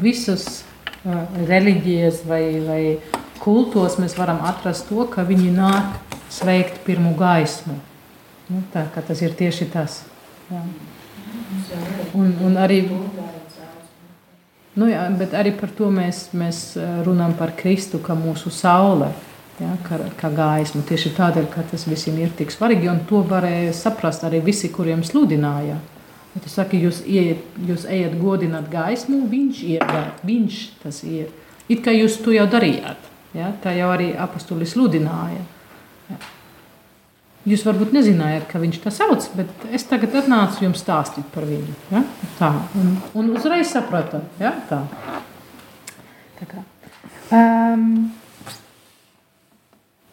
visas 0.01 0.47
uh, 0.61 1.25
reliģijas 1.49 2.23
vai, 2.29 2.43
vai 2.65 2.81
kultos 3.43 3.99
mēs 4.01 4.17
varam 4.17 4.41
atrast 4.47 4.89
to, 4.89 5.05
ka 5.11 5.27
viņi 5.27 5.53
nāk 5.57 6.17
sveikt 6.31 6.83
pirmo 6.87 7.13
gaismu. 7.19 7.77
Nu, 8.51 8.63
tā, 8.73 8.85
ka 8.91 9.03
tas 9.05 9.21
ir 9.23 9.35
tieši 9.39 9.69
tas. 9.71 10.01
Jā. 10.51 10.61
Un, 12.17 12.33
un 12.43 12.57
arī 12.59 12.83
Nu, 14.71 14.87
jā, 14.87 15.01
bet 15.19 15.33
arī 15.35 15.51
par 15.59 15.71
to 15.75 15.89
mēs, 15.91 16.29
mēs 16.31 16.77
runājam 17.03 17.33
par 17.35 17.51
Kristu, 17.59 17.99
kā 17.99 18.15
mūsu 18.15 18.47
saule, 18.55 19.09
ja, 19.59 19.73
kā, 19.83 19.97
kā 20.15 20.29
gaismu. 20.31 20.85
Tieši 20.87 21.11
tādēļ, 21.17 21.49
ka 21.51 21.65
tas 21.73 21.83
visiem 21.91 22.21
ir 22.23 22.31
tik 22.37 22.53
svarīgi, 22.55 22.87
un 22.87 23.01
to 23.09 23.19
varēja 23.27 23.73
saprast 23.75 24.23
arī 24.23 24.39
visi, 24.45 24.71
kuriem 24.71 25.03
sludināja. 25.03 25.75
Ja 26.31 26.39
tu 26.39 26.47
saki, 26.47 26.79
jūs, 26.85 27.01
ieiet, 27.03 27.43
jūs 27.67 27.83
ejat 27.91 28.15
godināt 28.21 28.69
gaismu, 28.71 29.25
viņš 29.27 29.63
ir, 29.73 29.83
viņš 30.23 30.59
tas 30.85 31.01
ir. 31.03 31.27
It 31.67 31.83
kā 31.83 31.91
jūs 31.91 32.21
to 32.23 32.31
jau 32.31 32.47
darījāt, 32.47 33.11
ja, 33.35 33.51
tā 33.63 33.75
jau 33.75 33.91
arī 33.91 34.13
apostuli 34.15 34.67
sludināja. 34.67 35.43
Jūs 37.41 37.63
varbūt 37.65 37.95
nezinājāt, 37.95 38.43
ka 38.51 38.59
viņš 38.61 38.75
tā 38.83 38.91
sauc, 38.93 39.25
bet 39.33 39.63
es 39.73 39.87
tagad 39.89 40.13
atnācu 40.19 40.61
jums 40.61 40.83
stāstīt 40.83 41.25
par 41.33 41.47
viņu. 41.49 41.73
Ja? 41.89 42.03
Tā, 42.37 42.49
un, 42.77 42.91
un 43.17 43.31
uzreiz 43.33 43.71
sapratu, 43.73 44.19
ja? 44.37 44.51
tā. 44.69 44.83
tā 46.37 46.49
kā. 46.51 46.61
Um, 47.33 48.11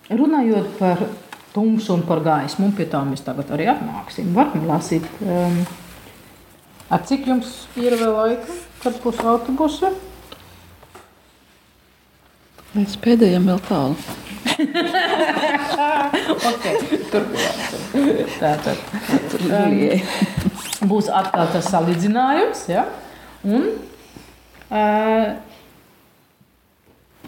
runājot 0.09 0.73
par 0.81 1.05
tumsu 1.53 1.99
un 1.99 2.07
par 2.09 2.25
gaismu, 2.25 2.71
un 2.71 2.75
pie 2.79 2.89
tā 2.89 3.03
mēs 3.05 3.27
tagad 3.27 3.53
arī 3.53 3.69
atnāksim. 3.75 4.33
Varam 4.37 4.65
lasīt. 4.71 5.05
Um, 5.21 5.61
cik 7.11 7.29
jums 7.29 7.67
ir 7.77 7.99
vēl 8.01 8.15
laika, 8.23 8.61
kad 8.81 8.97
būs 9.05 9.21
autobusi? 9.21 9.93
Līdz 12.77 12.97
pēdējiem 13.05 13.49
vēl 13.49 13.61
tālu. 13.69 13.97
Okay. 16.49 16.99
Tātad. 18.39 18.81
Tur 19.31 19.43
Julijai. 19.45 19.99
būs 20.89 21.09
atkal 21.13 21.51
tas 21.53 21.69
salīdzinājums. 21.71 22.65
Ja? 22.71 22.85
Un 23.47 23.69
uh, 24.73 25.37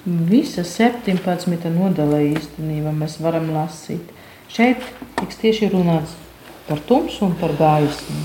visas 0.05 0.74
17 0.76 1.70
nodaļa 1.76 2.20
īstenībā 2.33 2.92
mēs 2.96 3.18
varam 3.22 3.50
lasīt. 3.55 4.12
Šeit 4.50 4.85
tiks 5.20 5.40
tieši 5.40 5.70
runāts 5.74 6.16
par 6.68 6.83
tumsu 6.88 7.26
un 7.29 7.37
par 7.38 7.55
gaismu. 7.59 8.22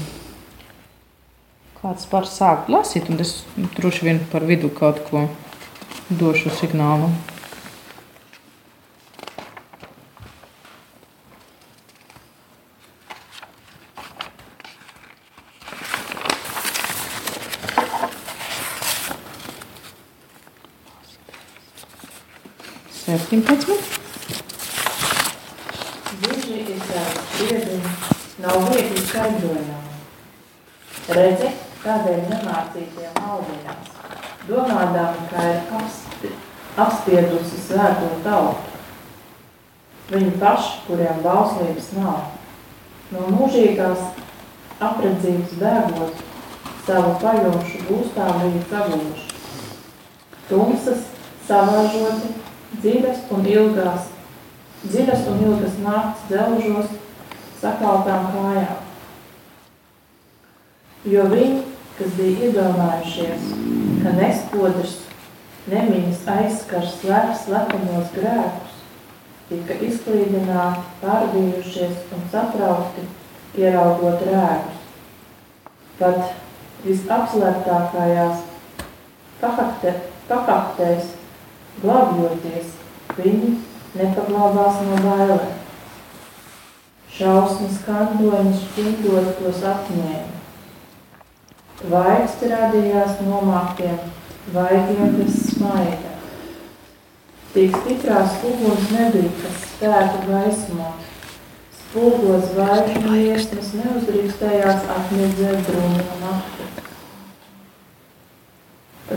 Kāds 1.81 2.07
var 2.09 2.25
sākt 2.29 2.71
lasīt, 2.73 3.11
un 3.13 3.21
es 3.21 3.37
droši 3.77 4.07
vien 4.07 4.21
par 4.31 4.45
vidu 4.47 4.71
kaut 4.73 5.03
ko 5.09 5.27
došu 6.09 6.49
signālu. 6.53 7.09
Septiņpadsmit. 23.05 23.81
Bieži 26.21 26.61
izsaka 26.73 27.21
spriedumi, 27.21 27.91
nav 28.45 28.69
viegli 28.69 29.01
skaidrojami. 29.09 29.81
Redzi, 31.17 31.51
kādēļ 31.83 32.23
nemācītiem 32.31 33.19
maldinās, 33.21 34.04
domādām, 34.49 35.17
ka 35.31 35.43
ir 35.49 35.73
apspi, 35.79 36.31
apspiedusi 36.77 37.61
svēto 37.65 38.09
tautu. 38.25 38.73
Viņi 40.11 40.35
paši, 40.41 40.81
kuriem 40.85 41.21
bauslības 41.25 41.91
nav, 41.97 42.31
no 43.11 43.27
mūžīgās 43.33 44.03
apredzības 44.85 45.55
bēgot, 45.61 46.25
savu 46.85 47.15
pajošu 47.23 47.85
gūstā 47.87 48.27
viņi 48.41 48.65
sagūši. 48.69 49.31
Tumsas 50.49 51.07
savāžoti, 51.47 52.35
dziļas 52.83 53.25
un 53.33 53.49
ilgās 53.49 54.11
dziļas 54.89 55.27
un 55.31 55.43
ilgas 55.45 55.77
naktas 55.83 56.25
dzelžos 56.29 56.91
sakaltām 57.61 58.27
kājām. 58.33 58.81
Jo 61.09 61.25
viņi, 61.31 61.61
kas 61.95 62.15
bija 62.17 62.49
iedomājušies, 62.49 63.51
ka 64.03 64.13
nespodrs 64.17 64.95
nemiņas 65.71 66.25
aizskars 66.35 66.97
slēps 66.99 67.45
slepamos 67.45 68.09
grēkus, 68.15 68.73
tika 69.49 69.77
izklīdināti, 69.87 70.83
pārbījušies 71.03 72.11
un 72.15 72.25
satraukti, 72.33 73.05
ieraugot 73.61 74.25
rēgus. 74.27 74.81
Pat 75.95 76.35
visapslēptākajās 76.83 78.43
pakakte, 79.39 79.95
pakaktēs 80.27 81.13
glābjoties, 81.79 82.75
viņi 83.15 83.55
nepaglābās 83.95 84.83
no 84.89 85.01
bailēm. 85.07 85.51
Šausmas 87.15 87.79
kandoņas 87.87 88.63
šķindot 88.67 89.37
tos 89.39 89.63
apņēma. 89.71 90.34
Vaigsti 91.83 92.47
radījās 92.47 93.19
nomāktiem, 93.25 93.97
vaigiem 94.55 95.17
bez 95.17 95.35
smaida. 95.49 96.13
Tik 97.51 97.75
stiprās 97.81 98.37
uguns 98.47 98.87
nebija, 98.95 99.31
kas 99.41 99.65
spētu 99.73 100.21
gaismot. 100.29 101.03
Spulgos 101.75 102.49
zvaigžņu 102.53 103.11
liesmas 103.11 103.73
neuzdrīkstējās 103.75 104.87
atmiedzēt 104.95 105.67
brūno 105.67 106.17
nakti. 106.23 106.69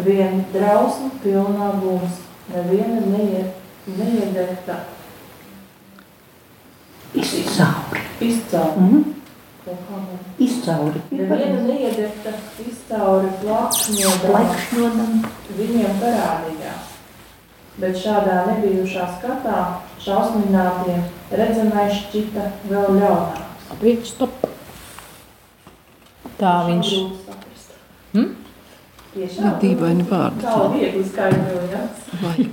Vien 0.04 0.44
drausma 0.52 1.10
pilnā 1.22 1.72
būs, 1.82 2.20
neviena 2.52 3.06
neiet 3.06 3.58
neiedegta 3.96 4.82
Izcauri. 7.14 8.02
izcauri. 8.20 8.44
Kā 8.50 8.80
man- 8.80 9.17
Izcauri. 10.38 11.00
Neviena 11.10 11.60
neiedegta 11.66 12.32
izcauri 12.62 13.30
Plakšnodam. 13.42 15.18
viņiem 15.58 15.98
parādījās. 16.02 16.94
Bet 17.78 17.98
šādā 17.98 18.36
nebijušā 18.48 19.06
skatā 19.18 19.58
šausminātiem 20.02 21.04
redzamais 21.30 21.94
šķita 22.00 22.46
vēl 22.70 22.98
ļaunāks. 22.98 23.72
Viens 23.82 24.12
stop. 24.14 24.46
Tā 26.38 26.54
viņš. 26.66 26.92
Hmm? 28.14 28.34
Tiešām? 29.14 29.58
Dīvaini 29.62 30.06
vārdi. 30.08 30.44
Tā 30.46 30.56
viegli 30.74 31.04
skaidrojams. 31.06 31.98
Vajag. 32.22 32.50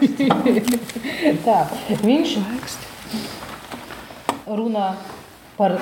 Tā, 1.46 1.60
viņš 2.10 2.38
runā 4.46 4.94
par 5.58 5.78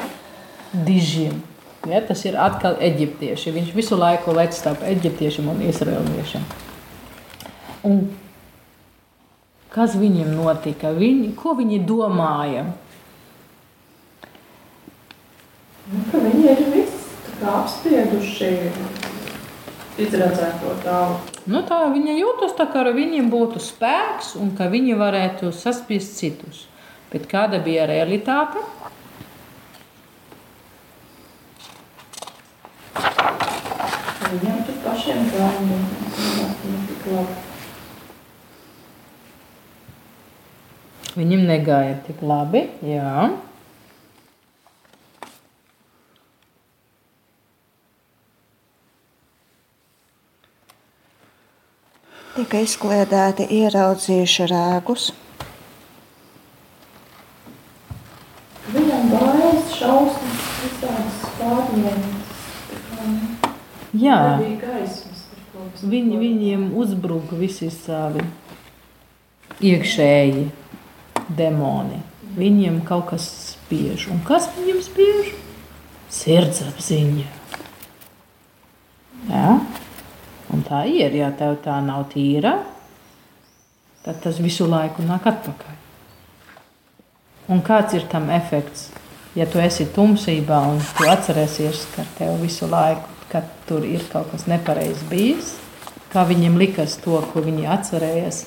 dižiem. 0.74 1.42
Ja, 1.90 2.00
tas 2.02 2.24
ir 2.24 2.38
atkal 2.40 2.78
eģiptieši. 2.80 3.52
Viņš 3.52 3.72
visu 3.76 3.98
laiku 4.00 4.34
lec 4.36 4.56
starp 4.56 4.86
eģiptiešiem 4.88 5.50
un 5.52 5.64
izraeliešiem. 5.68 6.46
Un 7.84 8.06
kas 9.74 9.98
viņiem 10.00 10.32
notika? 10.38 10.94
Viņi, 10.96 11.34
ko 11.36 11.58
viņi 11.60 11.82
domāja? 11.84 12.70
Nu, 15.92 16.22
viņi 16.24 16.46
ir 16.54 16.62
visi 16.72 17.04
apspieduši 17.44 18.52
izredzēto 20.00 20.78
tālu. 20.86 21.18
Nu, 21.52 21.62
tā 21.68 21.82
viņa 21.92 22.16
jūtas 22.16 22.56
tā, 22.56 22.70
ka 22.72 22.86
viņiem 22.96 23.28
būtu 23.34 23.60
spēks 23.62 24.38
un 24.40 24.54
ka 24.58 24.70
viņi 24.72 24.96
varētu 24.98 25.52
saspiest 25.52 26.16
citus. 26.22 26.64
Bet 27.12 27.28
kāda 27.30 27.60
bija 27.62 27.86
realitāte? 27.90 28.64
Viņiem 34.34 34.62
tur 34.66 34.78
pašiem 34.82 35.28
gāja, 35.30 35.60
un 35.70 36.78
tik 36.90 37.04
labi. 37.14 37.36
Viņam 41.14 41.44
negāja 41.46 41.98
tik 42.08 42.24
labi. 42.26 42.64
Jā. 42.90 43.28
Tika 52.34 52.64
izkliedēti 52.66 53.46
ieraudzījuši 53.60 54.50
rēgus, 54.50 55.12
Viņam 58.74 59.10
bailes, 59.12 59.70
šausmas, 59.78 60.46
visādas 60.64 61.18
pārmaiņas. 61.38 62.38
Tā 62.72 62.78
kā, 62.88 63.08
nu, 63.12 63.52
Jā. 64.02 64.16
Nebija 64.40 64.58
gaismas, 64.64 65.20
par 65.30 65.44
ko 65.52 65.66
mēs 65.68 65.83
Viņi, 65.94 66.18
viņiem 66.18 66.62
uzbruka 66.80 67.38
visi 67.38 67.68
savi 67.70 68.24
iekšēji 69.62 70.48
demoni. 71.38 72.00
Viņiem 72.34 72.80
kaut 72.88 73.12
kas 73.12 73.28
spiež. 73.52 74.08
Un 74.10 74.24
kas 74.26 74.48
viņiem 74.56 74.80
spiež? 74.82 75.30
Sirdsapziņa. 76.14 77.28
Ja? 79.30 79.60
Un 80.54 80.66
tā 80.66 80.84
ir, 80.90 81.14
ja 81.18 81.30
tev 81.38 81.60
tā 81.62 81.78
nav 81.86 82.08
tīra, 82.14 82.58
tad 84.04 84.20
tas 84.26 84.42
visu 84.42 84.66
laiku 84.70 85.06
nāk 85.06 85.30
atpakaļ. 85.30 85.80
Un 87.54 87.62
kāds 87.66 87.94
ir 87.98 88.08
tam 88.10 88.30
efekts? 88.34 88.90
Ja 89.38 89.46
tu 89.50 89.62
esi 89.62 89.86
tumsībā 89.94 90.60
un 90.74 90.82
tu 90.98 91.06
atcerēsies, 91.10 91.88
ka 91.96 92.06
tev 92.18 92.38
visu 92.42 92.70
laiku, 92.70 93.10
tur 93.66 93.86
ir 93.86 94.04
kaut 94.12 94.30
kas 94.30 94.46
nepareizs 94.50 95.02
bijis, 95.10 95.56
kā 96.14 96.24
viņiem 96.30 96.60
likas 96.62 97.00
to, 97.02 97.18
ko 97.34 97.42
viņi 97.42 97.66
atcerējās. 97.74 98.44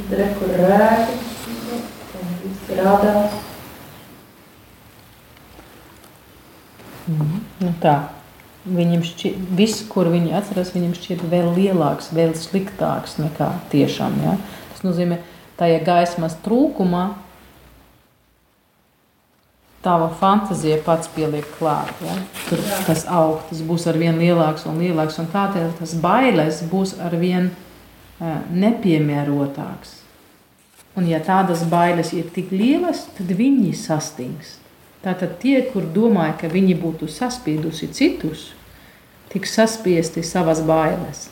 Tad 0.00 0.14
rekur 0.20 0.54
rēki, 0.60 1.18
tad 2.12 2.30
viss 2.44 2.70
rādās. 2.76 3.42
Nu 7.60 7.76
tā. 7.82 7.98
Viņam 8.60 9.00
šķiet, 9.08 9.36
viss, 9.56 9.80
kur 9.88 10.10
viņi 10.12 10.34
atceras, 10.36 10.74
viņam 10.74 10.92
šķiet 10.98 11.22
vēl 11.32 11.54
lielāks, 11.56 12.10
vēl 12.12 12.34
sliktāks 12.36 13.16
nekā 13.16 13.48
tiešām. 13.72 14.18
Ja? 14.20 14.34
Tas 14.74 14.84
nozīmē, 14.84 15.16
tajā 15.56 15.78
gaismas 15.86 16.36
trūkumā 16.44 17.06
tava 19.80 20.10
fantāzija 20.20 20.76
pats 20.84 21.08
pieliek 21.14 21.48
klāt. 21.56 21.92
Ja? 22.04 22.18
Tur 22.50 22.60
tas 22.84 23.06
aug, 23.08 23.40
tas 23.48 23.64
būs 23.64 23.88
ar 23.88 23.96
vien 24.00 24.20
lielāks 24.20 24.68
un 24.68 24.80
lielāks, 24.84 25.16
un 25.22 25.32
tādēļ 25.32 25.72
tas 25.80 25.96
bailes 26.02 26.60
būs 26.68 26.98
ar 27.00 27.16
vien 27.16 27.48
uh, 27.48 28.42
nepiemērotāks. 28.52 29.96
Un 31.00 31.06
ja 31.08 31.20
tādas 31.24 31.62
bailes 31.70 32.12
ir 32.12 32.28
tik 32.34 32.52
lielas, 32.52 33.06
tad 33.16 33.32
viņi 33.38 33.72
sastingst. 33.78 34.60
Tātad 35.00 35.38
tie, 35.40 35.62
kur 35.72 35.86
domāja, 35.88 36.34
ka 36.42 36.48
viņi 36.52 36.74
būtu 36.76 37.08
saspiedusi 37.08 37.88
citus, 37.96 38.50
tiks 39.32 39.54
saspiesti 39.56 40.20
savas 40.26 40.60
bailes. 40.66 41.28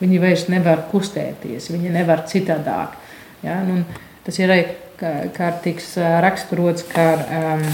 Viņi 0.00 0.20
vairs 0.22 0.46
nevar 0.48 0.86
kustēties, 0.90 1.68
viņi 1.70 1.92
nevar 1.92 2.24
citādāk. 2.30 2.96
Ja? 3.44 3.58
Nu, 3.66 3.82
tas 4.24 4.38
ir 4.40 4.52
arī 4.54 4.64
kā- 4.96 5.52
tiks 5.64 5.92
raksturots 6.24 6.86
kā 6.88 7.04
um, 7.20 7.66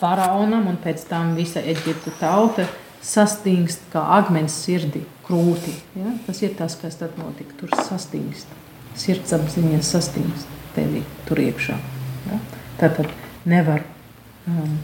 faraonam, 0.00 0.66
un 0.66 0.80
pēc 0.82 1.06
tam 1.08 1.36
visa 1.38 1.62
Eģiptu 1.62 2.10
tauta 2.18 2.66
sastingst 3.06 3.86
kā 3.92 4.02
akmens 4.18 4.56
sirdi, 4.64 5.04
krūti. 5.28 5.76
Ja? 5.94 6.16
Tas 6.26 6.42
ir 6.42 6.56
tas, 6.58 6.74
kas 6.80 6.98
tad 6.98 7.14
notika. 7.20 7.54
Tur 7.60 7.70
sastingst. 7.86 8.50
Sirdsapziņa 8.96 9.78
sastingst 9.84 10.50
tevi 10.74 11.04
tur 11.28 11.38
iekšā. 11.44 11.78
Ja? 12.32 12.40
Tātad 12.80 13.14
nevar, 13.48 13.82
um, 14.50 14.76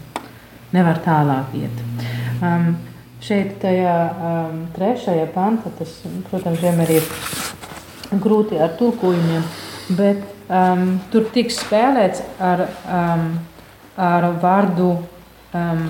nevar 0.73 0.99
tālāk 1.05 1.55
iet. 1.59 1.83
Um, 2.43 2.73
šeit, 3.23 3.57
tajā 3.61 3.95
um, 4.11 4.61
trešajā 4.75 5.27
pantā, 5.35 5.71
tas, 5.77 5.95
protams, 6.29 6.61
vienmēr 6.63 6.97
ir 6.97 7.09
grūti 8.23 8.59
ar 8.61 8.75
tulkojumiem, 8.79 9.45
bet 9.97 10.23
um, 10.49 10.97
tur 11.13 11.27
tiks 11.33 11.59
spēlēts 11.63 12.23
ar, 12.43 12.67
um, 12.83 13.27
ar 13.97 14.29
vārdu 14.43 14.91
um, 15.55 15.87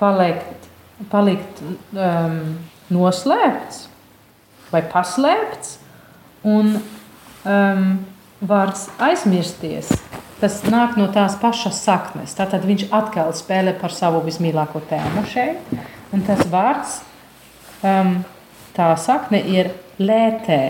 palikt, 0.00 0.70
palikt 1.12 1.62
um, 1.64 2.40
noslēpts 2.92 3.86
vai 4.70 4.82
paslēpts, 4.90 5.76
un 6.46 6.76
um, 6.76 7.88
vārds 8.46 8.86
aizmirsties. 9.02 9.90
Tas 10.36 10.58
nāk 10.68 10.98
no 11.00 11.06
tās 11.12 11.38
pašas 11.40 11.78
saknes. 11.80 12.34
Tātad 12.36 12.66
viņš 12.68 12.90
atkal 12.94 13.32
spēlē 13.36 13.72
par 13.80 13.94
savu 13.94 14.20
vismīļāko 14.26 14.82
tēmu 14.90 15.24
šeit. 15.32 15.70
Un 16.12 16.24
tas 16.26 16.42
vārds, 16.52 16.98
um, 17.80 18.18
tā 18.76 18.90
sakne 19.00 19.40
ir 19.40 19.72
lētē, 19.96 20.60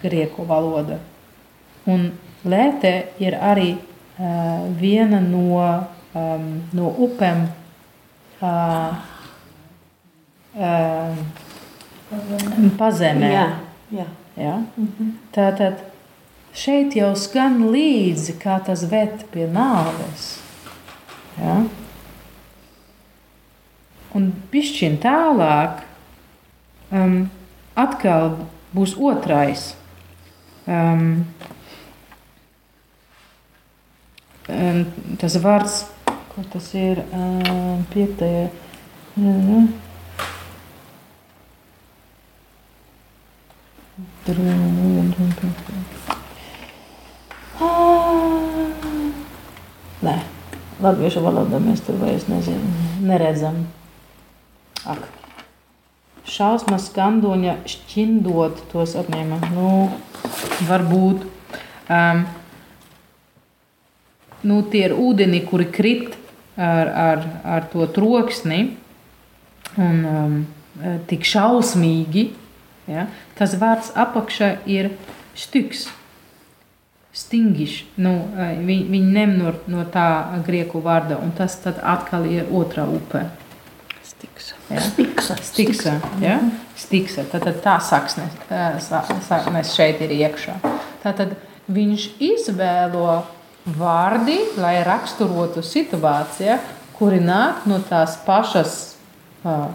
grieķu 0.00 0.46
valoda. 0.48 0.98
Un 1.90 2.08
lētē 2.48 2.94
ir 3.20 3.36
arī 3.36 3.74
uh, 3.76 4.64
viena 4.80 5.20
no, 5.20 5.52
um, 6.16 6.48
no 6.72 6.94
upēm. 7.06 7.44
Uh, 8.42 8.96
uh, 10.56 11.14
pazemē. 12.80 13.32
Jā, 13.36 13.46
jā. 13.92 14.08
Ja? 14.40 14.56
Tātad 15.36 15.91
šeit 16.56 16.96
jau 16.96 17.12
skan 17.16 17.66
līdzi, 17.72 18.36
kā 18.40 18.58
tas 18.64 18.84
ved 18.90 19.24
pie 19.32 19.46
nāves. 19.50 20.34
Ja? 21.38 21.62
Un 24.12 24.28
pišķiņ 24.52 24.98
tālāk 25.00 25.80
um, 26.92 27.22
atkal 27.78 28.34
būs 28.76 28.96
otrais. 29.00 29.70
Um, 30.68 31.24
um, 34.52 34.82
tas 35.20 35.38
vārds, 35.40 35.78
ko 36.34 36.44
tas 36.52 36.68
ir 36.76 37.00
um, 37.08 37.86
piektajā. 37.92 38.50
Mm, 39.16 39.72
Nē, 50.02 50.14
latviešu 50.82 51.22
valodā 51.22 51.60
mēs 51.62 51.82
tur 51.86 51.98
vairs 52.00 52.28
nezin, 52.30 52.62
neredzam. 53.04 53.66
Ak. 54.88 55.04
Šausmas 56.26 56.86
skandoņa 56.88 57.58
šķindot 57.68 58.64
tos 58.72 58.94
apņēma. 58.98 59.40
Nu, 59.52 59.90
varbūt. 60.68 61.26
Um, 61.92 62.24
nu, 64.46 64.60
tie 64.70 64.86
ir 64.88 64.96
ūdeni, 64.96 65.42
kuri 65.46 65.68
krit 65.70 66.14
ar, 66.56 66.88
ar, 66.88 67.24
ar 67.44 67.66
to 67.72 67.86
troksni 67.90 68.62
un 69.76 70.04
um, 70.06 70.36
tik 71.10 71.26
šausmīgi. 71.28 72.30
Ja? 72.90 73.08
Tas 73.38 73.58
vārds 73.60 73.92
apakšā 73.98 74.56
ir 74.70 74.94
stiks. 75.38 75.88
Stingišs. 77.12 77.84
Nu, 78.00 78.14
viņi, 78.38 78.84
viņi 78.88 79.12
ņem 79.12 79.32
no, 79.36 79.52
no 79.68 79.84
tā 79.92 80.06
grieku 80.46 80.80
vārda, 80.84 81.18
un 81.20 81.34
tas 81.36 81.58
atkal 81.68 82.24
ir 82.30 82.48
otrā 82.48 82.86
upe. 82.88 83.26
Stiks. 84.02 84.52
Ja? 84.70 84.80
Stiksa. 84.80 85.36
Stiksa. 85.44 85.92
Ja? 86.22 86.38
Stiksa. 86.78 87.26
Tātad 87.28 87.60
tā 87.64 87.76
saksnes, 87.84 88.32
sa- 88.86 89.04
saknes 89.28 89.74
šeit 89.76 90.00
ir 90.00 90.14
iekšā. 90.16 90.56
Tātad 91.02 91.36
viņš 91.68 92.08
izvēlo 92.22 93.22
vārdi, 93.78 94.38
lai 94.58 94.80
raksturotu 94.86 95.62
situāciju, 95.62 96.56
kuri 96.96 97.20
nāk 97.22 97.66
no 97.68 97.78
tās 97.86 98.16
pašas 98.26 98.96
uh, 99.44 99.68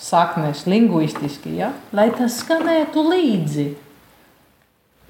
saknes, 0.00 0.66
linguistiski, 0.66 1.54
ja? 1.60 1.72
lai 1.92 2.10
tas 2.16 2.40
skanētu 2.42 3.04
līdzi. 3.08 3.68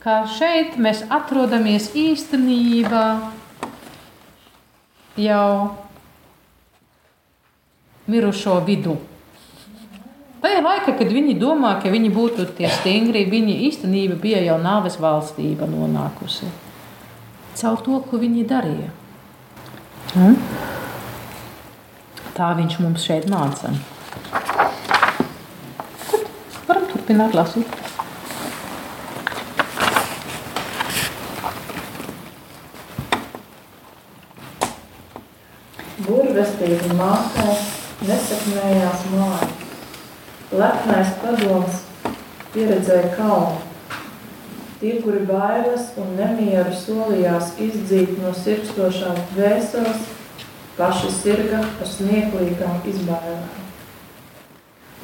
Kā 0.05 0.19
šeit 0.29 0.75
mēs 0.77 0.99
atrodamies 1.09 1.87
īstenībā 1.97 3.05
jau 5.17 5.47
mirušo 8.13 8.59
vidū. 8.67 8.99
Tajā 10.45 10.61
laikā, 10.61 10.93
kad 10.99 11.09
viņi 11.09 11.39
domā, 11.41 11.71
ka 11.81 11.89
viņi 11.89 12.11
būtu 12.13 12.45
tie 12.59 12.69
stingri, 12.69 13.23
viņi 13.33 13.55
īstenībā 13.71 14.19
bija 14.21 14.43
jau 14.45 14.59
nāves 14.61 14.99
valstība 15.01 15.65
nonākusi. 15.73 16.51
Caur 17.57 17.81
to, 17.87 18.03
ko 18.05 18.21
viņi 18.21 18.45
darīja. 18.51 18.91
Hmm? 20.13 20.37
Tā 22.37 22.51
viņš 22.61 22.77
mums 22.85 23.09
šeit 23.09 23.31
māca. 23.33 23.73
Varam 26.69 26.93
turpināt 26.93 27.33
lasīt. 27.41 27.84
Burvestīgi 36.35 36.95
mākē 36.99 37.53
nesakmējās 38.09 39.03
māja. 39.13 39.47
Lepnais 40.51 41.13
padoms 41.21 41.77
pieredzēja 42.51 43.13
kalnu. 43.15 43.61
Tie, 44.81 44.97
kuri 45.05 45.21
bailes 45.29 45.93
un 46.03 46.09
nemieru 46.19 46.75
solījās 46.75 47.53
izdzīt 47.63 48.17
no 48.19 48.33
sirkstošām 48.35 49.21
dvēseles, 49.37 50.09
paši 50.75 51.13
sirga 51.21 51.61
ar 51.63 51.91
smieklīgām 51.93 52.83
izbailēm. 52.91 53.45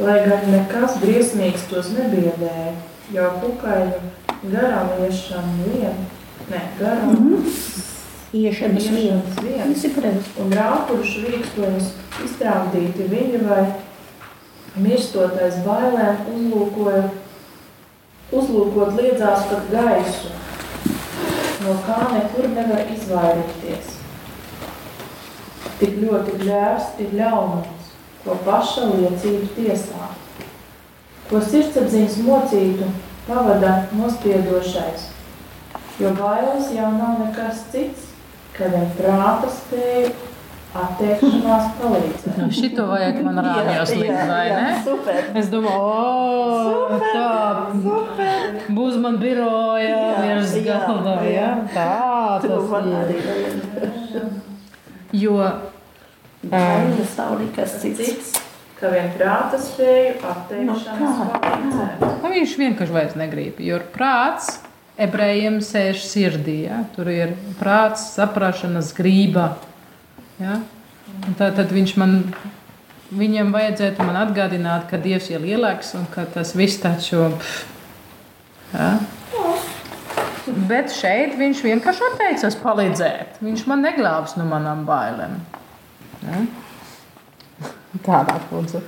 Lai 0.03 0.17
gan 0.25 0.51
nekas 0.51 0.99
briesmīgs 1.05 1.69
tos 1.71 1.93
nebiedēja, 1.95 2.75
jau 3.15 3.31
kukaiņu 3.45 4.51
garām 4.51 4.91
iešana 5.07 5.55
vien, 5.63 6.05
ne, 6.51 6.65
garām 6.83 7.15
mm 7.15 7.39
-hmm. 7.39 7.90
Iešanas 8.31 8.85
iešanas 8.85 8.85
vien, 8.95 9.23
vien. 9.43 9.73
un 10.39 10.53
rāpuruši 10.55 11.25
rīkstojas 11.27 11.89
iztrāmdīti 12.23 13.09
viņi 13.11 13.39
vai 13.43 13.65
mirstotais 14.79 15.57
bailēm 15.65 16.21
uzlūkoja, 16.31 17.09
uzlūkot 18.31 18.93
liedzās 19.01 19.49
pat 19.51 19.67
gaisu, 19.73 20.31
no 21.65 21.75
kā 21.89 21.97
nekur 22.13 22.47
nevar 22.55 22.93
izvairīties. 22.95 23.97
Tik 25.81 25.97
ļoti 26.05 26.37
gļērs 26.45 26.93
ir 27.03 27.17
ļaunums, 27.19 27.89
ko 28.23 28.37
paša 28.47 28.93
liecība 28.93 29.49
tiesā, 29.57 30.13
ko 31.33 31.43
sirdsapziņas 31.49 32.21
mocītu 32.29 32.93
pavada 33.27 33.75
nospiedošais, 33.99 35.09
jo 35.99 36.15
bailes 36.23 36.71
jau 36.77 36.93
nav 36.95 37.19
nekas 37.25 37.67
cits, 37.75 38.10
vien 38.69 38.91
prāta 38.99 39.49
spēju 39.55 40.11
attiekšanās 40.81 41.71
palīdzēt. 41.81 42.37
Nu, 42.39 42.47
šito 42.55 42.85
vajag 42.87 43.17
man 43.27 43.41
rādījos 43.43 43.91
likt, 43.99 44.21
vai 44.29 44.45
ne? 44.53 44.69
Super. 44.85 45.19
Es 45.41 45.49
domāju, 45.51 45.81
o, 45.81 47.01
tā 47.11 47.31
Super. 47.83 48.61
būs 48.77 49.01
man 49.03 49.19
biroja 49.23 49.97
virs 50.21 50.55
jā, 50.61 50.79
galda, 50.87 51.17
jā. 51.27 51.33
ja? 51.33 51.51
Tā 51.75 52.39
tas 52.45 52.71
ir. 53.17 54.31
Jo, 55.19 55.41
Bailes 56.47 57.17
nav 57.19 57.35
nekas 57.41 57.75
cits. 57.83 58.31
Ka 58.79 58.89
vien 58.95 59.11
prāta 59.13 59.59
spēju 59.61 60.15
Nu, 60.23 60.29
attiekšanās 60.31 61.19
kā? 61.19 61.41
palīdzēt. 61.43 62.05
nu, 62.23 62.31
viņš 62.33 62.55
vienkārši 62.63 62.95
vairs 62.95 63.17
negrib, 63.19 63.59
jo 63.61 63.77
prāts 63.93 64.55
ebrejiem 65.01 65.61
sēž 65.65 66.05
sirdī, 66.05 66.65
ja? 66.69 66.83
Tur 66.95 67.11
ir 67.13 67.35
prāts, 67.61 68.11
saprašanas 68.17 68.93
grība, 68.97 69.55
ja? 70.41 70.61
Un 71.27 71.37
tā 71.39 71.51
tad 71.57 71.73
viņš 71.75 71.95
man, 72.01 72.19
viņam 73.13 73.53
vajadzētu 73.55 74.07
man 74.07 74.21
atgādināt, 74.23 74.87
ka 74.91 75.01
Dievs 75.03 75.31
ir 75.33 75.43
lielāks 75.45 75.95
un 75.99 76.07
ka 76.13 76.27
tas 76.35 76.55
viss 76.57 76.81
taču, 76.83 77.27
pff, 77.37 77.65
ja? 78.77 78.93
Bet 80.71 80.91
šeit 80.95 81.37
viņš 81.39 81.61
vienkārši 81.63 82.07
atteicās 82.09 82.57
palīdzēt. 82.63 83.39
Viņš 83.45 83.67
man 83.71 83.85
neglābs 83.85 84.35
no 84.39 84.47
manām 84.49 84.83
bailēm. 84.89 85.37
Ja? 86.25 86.41
Tādā 88.07 88.39
kundze. 88.49 88.81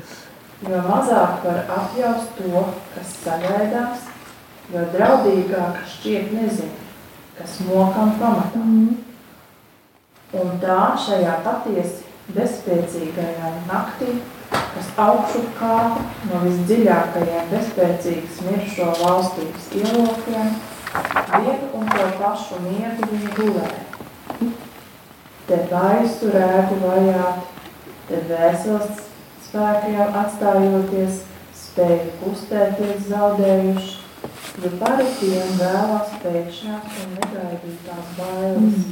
Jo 0.62 0.78
mazāk 0.86 1.42
var 1.44 1.60
apjaust 1.76 2.36
to, 2.38 2.64
kas 2.94 3.14
sagaidās, 3.24 4.04
jo 4.70 4.84
draudīgāk 4.94 5.82
šķiet 5.96 6.32
nezinu, 6.36 6.76
kas 7.38 7.58
mokam 7.66 8.14
pamatā. 8.20 8.62
Un 10.32 10.52
tā 10.62 10.78
šajā 10.96 11.34
patiesi 11.44 12.06
bezspēcīgajā 12.32 13.50
naktī, 13.66 14.14
kas 14.52 14.90
augšu 15.04 15.42
kāpa 15.58 16.04
no 16.30 16.40
visdziļākajiem 16.46 17.50
bezspēcīgas 17.50 18.38
mirušo 18.46 18.88
valstības 19.02 19.66
ielokiem, 19.82 20.54
vienu 21.34 21.70
un 21.76 21.90
to 21.92 22.06
pašu 22.20 22.60
miegu 22.64 23.08
viņi 23.10 23.32
gulēja. 23.36 24.52
Te 25.48 25.58
gaisu 25.68 26.30
rēgu 26.32 26.78
vajāt, 26.84 27.48
te 28.08 28.20
vēseles 28.30 29.02
spēkiem 29.48 30.16
atstājoties, 30.22 31.24
spēju 31.58 32.12
kustēties 32.22 33.08
zaudējuši, 33.10 34.01
jo 34.60 34.70
paritiem 34.80 35.52
vēlās 35.56 36.10
pēkšņās 36.22 36.96
un 37.02 37.12
negaidītās 37.16 38.10
bailes. 38.18 38.82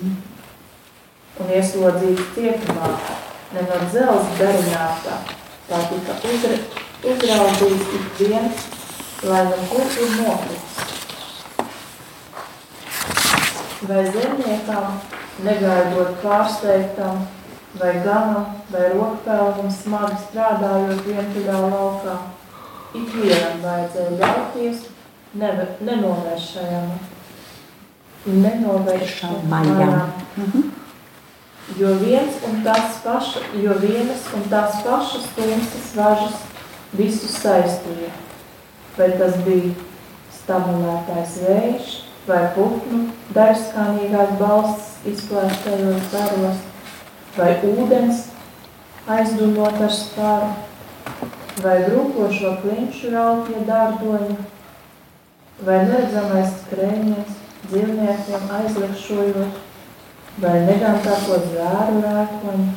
Un 1.40 1.51
ieslodzīts 1.57 2.31
cietumā, 2.37 2.88
ne 3.55 3.64
no 3.68 3.81
dzelzs 3.92 4.38
darinātā, 4.38 5.18
tā 5.68 5.81
tika 5.90 6.16
uzra, 6.31 6.57
uzraudzīts 7.12 7.92
ik 7.99 8.23
viens, 8.23 8.64
lai 9.29 9.42
no 9.51 9.59
kur 9.73 9.85
ir 10.05 10.14
nokritis. 10.20 10.79
Vai 13.88 14.05
zemniekam, 14.12 14.96
negaidot 15.44 16.16
pārsteigtam, 16.25 17.23
vai 17.81 17.94
ganam, 18.05 18.57
vai 18.73 18.88
rokpelnam 18.94 19.70
smagi 19.73 20.20
strādājot 20.27 21.05
vientuļā 21.07 21.61
laukā, 21.66 22.16
ikvienam 23.01 23.61
vajadzēja 23.64 24.16
ļauties 24.20 24.88
neve- 25.35 25.77
nenovēršajam, 25.81 26.90
nenovēršamajam. 28.27 30.12
Jo 31.79 31.93
viens 32.03 32.35
un 32.49 32.62
tās 32.66 32.99
paša, 33.05 33.40
jo 33.62 33.75
vienas 33.79 34.25
un 34.35 34.43
tās 34.51 34.81
pašas 34.83 35.29
tumsas 35.37 35.93
važas 35.95 36.40
visus 36.99 37.37
saistīja. 37.38 38.11
Vai 38.99 39.11
tas 39.19 39.37
bija 39.47 39.71
stabulētais 40.35 41.37
vējš, 41.45 41.93
vai 42.27 42.40
putnu 42.57 43.05
darskanīgās 43.37 44.35
balsts 44.40 45.07
izplēstajos 45.07 46.11
zaros, 46.11 46.59
vai 47.38 47.53
ūdens 47.71 48.27
aizdumot 49.11 49.79
ar 49.81 49.95
spāru, 49.95 50.51
vai 51.62 51.77
drūkošo 51.87 52.57
klinšu 52.64 53.14
raupja 53.14 53.62
dārdoņa, 53.69 54.37
vai 55.66 55.81
neredzamais 55.87 56.53
skrējiens 56.62 57.38
dzīvniekiem 57.68 58.53
aizliekšojot, 58.59 59.59
vai 60.40 60.55
negantāko 60.66 61.40
zvēru 61.46 62.05
rēkoņu, 62.05 62.68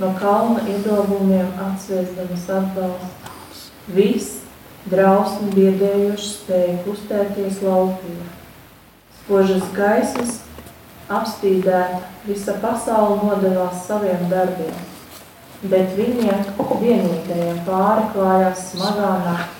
no 0.00 0.10
kalna 0.20 0.64
iedobumiem 0.68 1.48
atsviesdamas 1.68 2.48
atbalsts. 2.58 3.70
Viss 3.96 4.42
drausmi 4.90 5.52
biedējoši 5.54 6.32
spēja 6.32 6.80
kustēties 6.84 7.62
laukījā. 7.64 8.26
Spožas 9.22 9.64
gaismas 9.74 10.40
apspīdēta, 11.10 12.02
visa 12.26 12.56
pasaule 12.62 13.18
nodevās 13.22 13.84
saviem 13.86 14.26
darbiem, 14.30 14.74
bet 15.66 15.94
viņiem 15.98 16.44
vienīgajiem 16.82 17.62
pāri 17.66 18.08
klājās 18.14 18.72
smagā 18.72 19.12
nakts. 19.24 19.55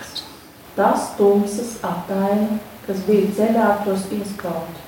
Tas 0.76 1.12
tumsas 1.16 1.78
ataini, 1.86 2.58
kas 2.86 2.98
bija 3.06 3.30
ceļā 3.38 3.68
tos 3.86 4.02
izkaut, 4.12 4.82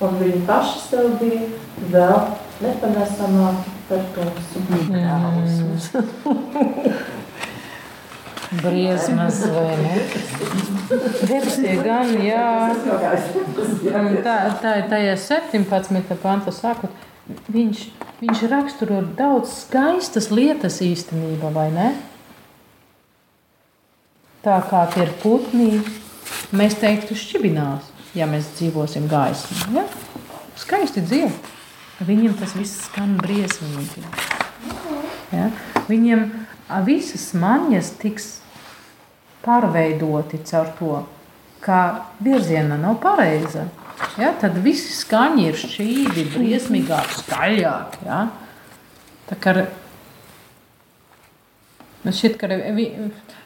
un 0.00 0.16
viņi 0.16 0.40
paši 0.48 0.78
sev 0.86 1.10
bija 1.20 1.50
vēl 1.92 2.18
nepanesamāki 2.64 3.74
par 3.90 4.06
tumsu. 4.16 4.64
Briesmas 8.50 9.44
vai 9.46 9.76
ne? 9.78 9.98
Debesī 11.28 11.76
gan, 11.84 12.08
jā. 12.24 12.74
Tā, 14.24 14.36
tā 14.64 14.72
ir 14.80 14.88
tajā 14.90 15.14
17. 15.22 16.16
panta 16.22 16.50
sākot. 16.54 16.90
Viņš, 17.52 17.84
viņš 18.18 18.40
raksturo 18.50 19.04
daudz 19.18 19.52
skaistas 19.60 20.32
lietas 20.34 20.80
īstenībā, 20.82 21.52
vai 21.54 21.68
ne? 21.76 21.92
Tā 24.44 24.58
kā 24.70 24.84
tie 24.92 25.04
ir 25.06 25.14
putni, 25.22 25.80
mēs 26.56 26.78
teiktu, 26.80 27.16
šķibinās, 27.18 27.90
ja 28.16 28.28
mēs 28.30 28.52
dzīvosim 28.58 29.08
gaismā. 29.10 29.70
Ja? 29.74 29.86
Skaisti 30.60 31.04
dzied. 31.04 31.50
Viņiem 32.00 32.36
tas 32.40 32.54
viss 32.56 32.86
skan 32.86 33.18
briesmīgi. 33.20 34.04
Ja? 35.34 35.50
Viņiem 35.88 36.24
a, 36.68 36.80
visas 36.86 37.30
maņas 37.36 37.92
tiks 38.00 38.30
pārveidoti 39.44 40.40
caur 40.48 40.72
to, 40.78 40.94
ka 41.60 41.80
virziena 42.24 42.80
nav 42.80 42.96
pareiza. 43.04 43.66
Ja? 44.16 44.32
Tad 44.40 44.56
visi 44.64 44.94
skaņi 44.96 45.50
ir 45.50 45.60
šķīvi, 45.60 46.26
briesmīgāk, 46.32 47.12
skaļāk. 47.20 48.00
Ja? 48.08 48.24
Tā 49.28 49.36
kā 49.36 49.54
Man 52.00 52.14
šķiet, 52.16 52.36
ka 52.40 52.48
vi, 52.76 52.86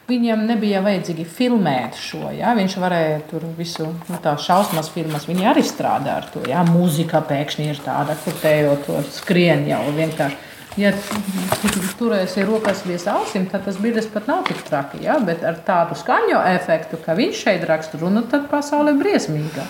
viņam 0.07 0.45
nebija 0.47 0.79
vajadzīgi 0.85 1.25
filmēt 1.27 1.97
šo. 1.99 2.29
Ja? 2.35 2.53
Viņš 2.55 2.77
varēja 2.79 3.17
tur 3.27 3.43
visu 3.57 3.89
nu, 3.91 4.19
tādu 4.23 4.43
šausmas 4.45 4.91
filmas. 4.93 5.27
Viņi 5.27 5.49
arī 5.51 5.63
strādā 5.65 6.19
ar 6.21 6.29
to. 6.31 6.45
Ja? 6.47 6.63
Mūzika 6.67 7.19
pēkšņi 7.27 7.67
ir 7.73 7.81
tāda, 7.83 8.15
kur 8.23 8.37
tējot 8.39 8.85
to 8.87 9.01
skrien 9.17 9.67
jau 9.67 9.81
vienkārši. 9.97 10.53
Ja 10.75 10.89
tu 10.91 11.69
turēsi 11.99 12.43
rokas 12.43 12.81
vies 12.83 13.05
ausīm, 13.07 13.45
tad 13.47 13.63
tas 13.63 13.77
brīdis 13.79 14.09
pat 14.11 14.25
nav 14.27 14.43
tik 14.47 14.63
traki. 14.67 15.03
Ja? 15.03 15.19
Bet 15.23 15.43
ar 15.47 15.59
tādu 15.67 15.99
skaņu 15.99 16.39
efektu, 16.55 16.99
ka 17.03 17.15
viņš 17.19 17.43
šeit 17.47 17.67
raksta 17.67 17.99
runu, 17.99 18.23
tad 18.31 18.47
pasaule 18.51 18.95
ir 18.95 19.03
briesmīga. 19.03 19.67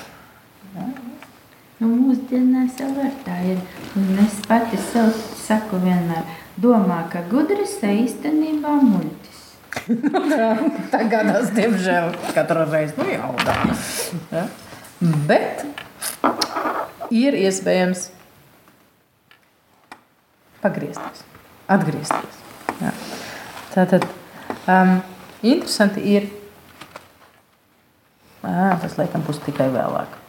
Ja? 0.78 0.88
Nu, 1.82 1.90
mūsdienās 1.92 2.78
jau 2.80 2.94
var 2.96 3.14
tā 3.26 3.36
ir. 3.50 3.58
Un 4.00 4.18
es 4.24 4.38
pati 4.48 4.78
sev 4.94 5.10
saku 5.42 5.82
vienmēr, 5.84 6.24
domā, 6.62 7.06
ka 7.12 7.24
gudrs 7.30 7.78
īstenībā 7.86 8.76
muļķis. 8.84 9.41
Tā 10.93 11.01
gadās, 11.12 11.51
diemžēl, 11.56 12.14
katru 12.36 12.66
reizi 12.70 12.95
nu, 12.99 13.08
jaudā. 13.12 13.58
Ja? 14.32 14.45
Bet 15.28 15.66
ir 17.14 17.36
iespējams 17.38 18.08
pagriezties, 20.64 21.26
atgriezties. 21.70 22.41
Ja? 22.80 22.93
Tātad 23.76 24.08
um, 24.72 24.97
interesanti 25.43 26.06
ir, 26.16 26.30
à, 28.45 28.78
tas 28.82 28.95
laikam 29.01 29.26
būs 29.28 29.43
tikai 29.45 29.68
vēlāk. 29.76 30.22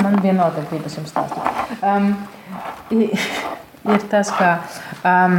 Man 0.00 0.16
vienalga 0.24 0.64
gribas 0.70 0.96
jums 0.96 1.12
stāstīt. 1.12 1.44
Um, 1.84 2.14
ir, 3.84 4.06
tas, 4.10 4.30
ka 4.36 4.50
um, 5.06 5.36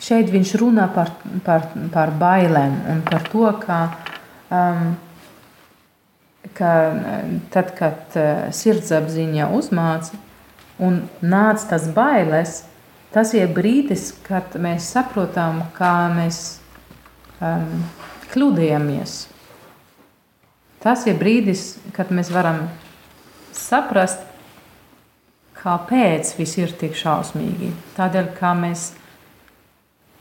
šeit 0.00 0.30
viņš 0.32 0.54
runā 0.60 0.88
par, 0.94 1.12
par, 1.46 1.68
par 1.92 2.14
bailēm 2.20 2.76
un 2.92 3.04
par 3.06 3.26
to, 3.30 3.46
ka, 3.64 3.80
um, 4.54 4.92
ka 6.56 6.72
tad, 7.54 7.74
kad 7.78 8.18
uh, 8.18 8.48
sirdsapziņa 8.54 9.50
uzmāca 9.56 10.18
un 10.80 11.02
nāca 11.20 11.74
tas 11.74 11.88
bailes, 11.94 12.62
tas 13.12 13.34
ir 13.36 13.50
brīdis, 13.52 14.10
kad 14.26 14.54
mēs 14.56 14.88
saprotam, 14.94 15.64
kā 15.76 15.94
mēs 16.14 16.60
um, 17.42 17.82
kļūdījāmies. 18.32 19.18
Tas 20.80 21.02
ir 21.10 21.18
brīdis, 21.20 21.74
kad 21.92 22.08
mēs 22.14 22.30
varam 22.32 22.64
saprast, 23.56 24.22
kāpēc 25.60 26.34
viss 26.38 26.58
ir 26.60 26.72
tik 26.80 26.96
šausmīgi. 26.96 27.72
Tādēļ, 27.98 28.32
ka 28.38 28.54
mēs 28.56 28.90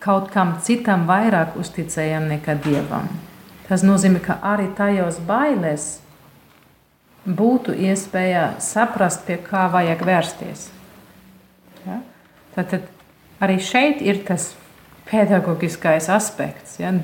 kaut 0.03 0.30
kam 0.34 0.57
citam 0.63 1.05
vairāk 1.09 1.57
uzticējam 1.59 2.27
nekā 2.32 2.55
dievam. 2.63 3.07
Tas 3.67 3.84
nozīmē, 3.86 4.21
ka 4.23 4.39
arī 4.53 4.69
tajos 4.75 5.19
bailēs 5.27 5.89
būtu 7.27 7.75
iespēja 7.75 8.55
saprast, 8.63 9.25
pie 9.27 9.38
kā 9.43 9.67
vajag 9.71 10.01
vērsties. 10.07 10.69
Ja? 11.86 11.99
Tad 12.55 12.80
arī 13.43 13.59
šeit 13.63 14.01
ir 14.01 14.23
tas 14.27 14.53
pedagoģiskais 15.09 16.09
aspekts. 16.11 16.80
Ja? 16.82 16.95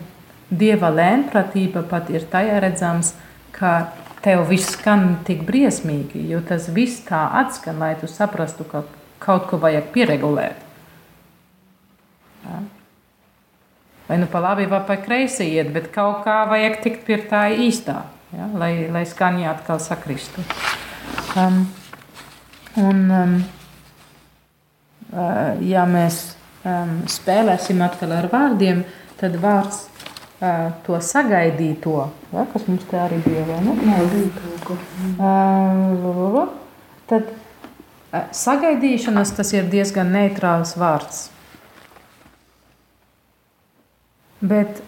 Dieva 0.49 0.91
lēnpratība 0.93 1.85
pat 1.89 2.09
ir 2.13 2.25
tajā 2.31 2.59
redzams, 2.63 3.13
ka 3.55 3.91
tev 4.25 4.47
viss 4.49 4.73
skan 4.73 5.19
tik 5.25 5.43
briesmīgi, 5.45 6.23
jo 6.31 6.41
tas 6.45 6.71
viss 6.73 7.03
tā 7.05 7.27
atskan, 7.43 7.77
lai 7.77 7.93
tu 7.99 8.09
saprastu, 8.09 8.65
ka 8.65 8.81
kaut 9.21 9.45
ko 9.51 9.59
vajag 9.61 9.91
pieregulēt. 9.93 10.63
Ja? 12.45 12.63
Vai 14.05 14.17
nu 14.21 14.29
pa 14.29 14.41
labi, 14.41 14.65
vai 14.69 14.81
pa 14.85 14.97
kreisi 15.01 15.47
iet, 15.53 15.69
bet 15.73 15.91
kaut 15.93 16.23
kā 16.25 16.43
vajag 16.49 16.81
tikt 16.81 17.05
pie 17.05 17.19
tā 17.29 17.47
īstā, 17.53 18.01
ja? 18.33 18.49
lai, 18.57 18.87
lai 18.93 19.05
skaņa 19.05 19.49
atkal 19.53 19.81
sakristu. 19.81 20.45
Um, 21.37 21.61
un, 22.81 23.05
um, 23.21 23.39
uh, 25.13 25.53
ja 25.61 25.85
mēs 25.89 26.21
um, 26.65 27.01
spēlēsim 27.09 27.81
atkal 27.85 28.13
ar 28.17 28.29
vārdiem, 28.33 28.85
tad 29.21 29.37
vārds 29.41 29.85
to 30.39 30.97
sagaidīto, 30.99 32.09
ja, 32.33 32.43
kas 32.51 32.65
mums 32.67 32.83
te 32.89 32.99
arī 32.99 33.21
bija, 33.23 33.45
vai 33.47 33.61
ne? 33.63 33.75
Uh, 35.15 36.41
tad 37.07 37.29
uh, 37.29 38.25
sagaidīšanas 38.35 39.31
tas 39.37 39.53
ir 39.55 39.69
diezgan 39.71 40.11
neitrāls 40.11 40.75
vārds. 40.79 41.29
Bet, 44.45 44.81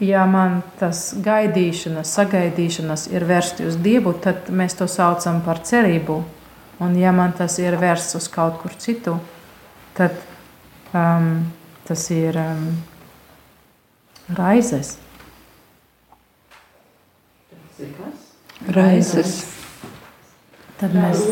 ja 0.00 0.22
man 0.30 0.60
tas 0.78 1.10
gaidīšanas, 1.18 2.14
sagaidīšanas 2.14 3.08
ir 3.10 3.26
vērsti 3.26 3.66
uz 3.66 3.80
Dievu, 3.82 4.14
tad 4.22 4.48
mēs 4.54 4.78
to 4.78 4.86
saucam 4.86 5.42
par 5.44 5.60
cerību. 5.66 6.20
Un, 6.82 6.94
ja 6.98 7.10
man 7.14 7.34
tas 7.36 7.58
ir 7.62 7.76
vērsts 7.78 8.16
uz 8.18 8.30
kaut 8.30 8.62
kur 8.62 8.72
citu, 8.78 9.18
tad 9.98 10.14
um, 10.94 11.44
tas 11.86 12.06
ir 12.14 12.38
um, 12.38 12.70
raizes. 14.28 14.96
Raizes. 18.72 19.32
Tad 20.78 20.94
mēs 20.94 21.22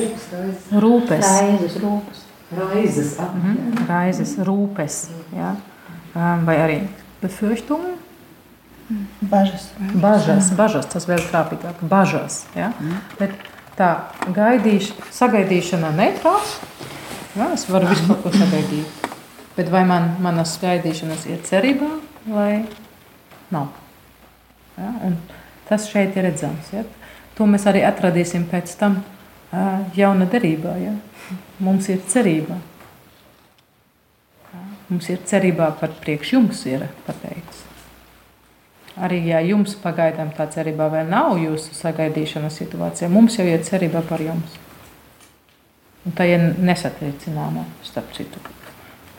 rūpes. 0.82 1.26
Raizes, 1.26 1.76
rūpes. 1.82 2.24
Raizes. 2.50 3.12
ah, 3.22 3.30
Mhm, 3.34 3.86
Raizes, 3.88 4.36
rūpes. 4.46 4.96
Ja? 5.34 5.56
Vai 6.14 6.56
arī 6.58 6.78
befürchtungen? 7.22 7.96
Bažas. 9.22 9.68
Bažas, 10.02 10.50
bažas, 10.58 10.86
tas 10.90 11.06
vēl 11.06 11.22
trāpīgāk. 11.30 11.78
Bažas. 11.86 12.44
Ja? 12.56 12.72
Bet 13.18 13.30
tā 13.78 13.90
gaidīš, 14.34 14.90
sagaidīšana 15.14 15.92
neitrāls. 15.94 16.56
Ja? 17.38 17.52
Es 17.54 17.68
varu 17.70 17.86
visu 17.92 18.08
kaut 18.10 18.22
ko 18.24 18.30
sagaidīt. 18.34 18.86
Bet 19.56 19.70
vai 19.70 19.84
man, 19.86 20.16
manas 20.22 20.56
gaidīšanas 20.62 21.26
ir 21.30 21.38
cerībā 21.46 21.90
vai 22.26 22.64
nav? 23.50 23.70
Ja? 24.76 24.92
Un 25.06 25.16
tas 25.68 25.88
šeit 25.90 26.16
ir 26.16 26.28
redzams. 26.28 26.72
Ja? 26.74 26.84
To 27.38 27.46
mēs 27.48 27.66
arī 27.70 27.84
atradīsim 27.86 28.48
pēc 28.50 28.74
tam 28.80 29.00
jauna 29.96 30.28
derībā. 30.30 30.76
Ja? 30.82 30.96
Mums 31.62 31.88
ir 31.92 32.02
cerība. 32.08 32.58
Mums 34.90 35.06
ir 35.12 35.20
cerībā 35.26 35.70
par 35.78 35.92
priekš 36.02 36.32
jums 36.34 36.64
ir 36.66 36.88
pateikts. 37.06 37.66
Arī 39.00 39.20
ja 39.28 39.38
jums 39.40 39.76
pagaidām 39.78 40.32
tā 40.34 40.48
cerība 40.50 40.88
vēl 40.90 41.06
nav 41.08 41.38
jūsu 41.38 41.76
sagaidīšanas 41.78 42.58
situācijā, 42.58 43.08
mums 43.08 43.38
jau 43.38 43.46
ir 43.46 43.62
cerība 43.64 44.02
par 44.04 44.20
jums. 44.20 44.58
Un 46.04 46.16
tā 46.16 46.26
ir 46.26 46.42
nesatricināma, 46.58 47.62
starp 47.86 48.10
citu, 48.16 48.42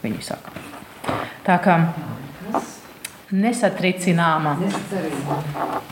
viņi 0.03 0.21
saka. 0.27 0.53
Tā 1.47 1.57
kā 1.63 1.77
nesatricināma. 3.31 4.55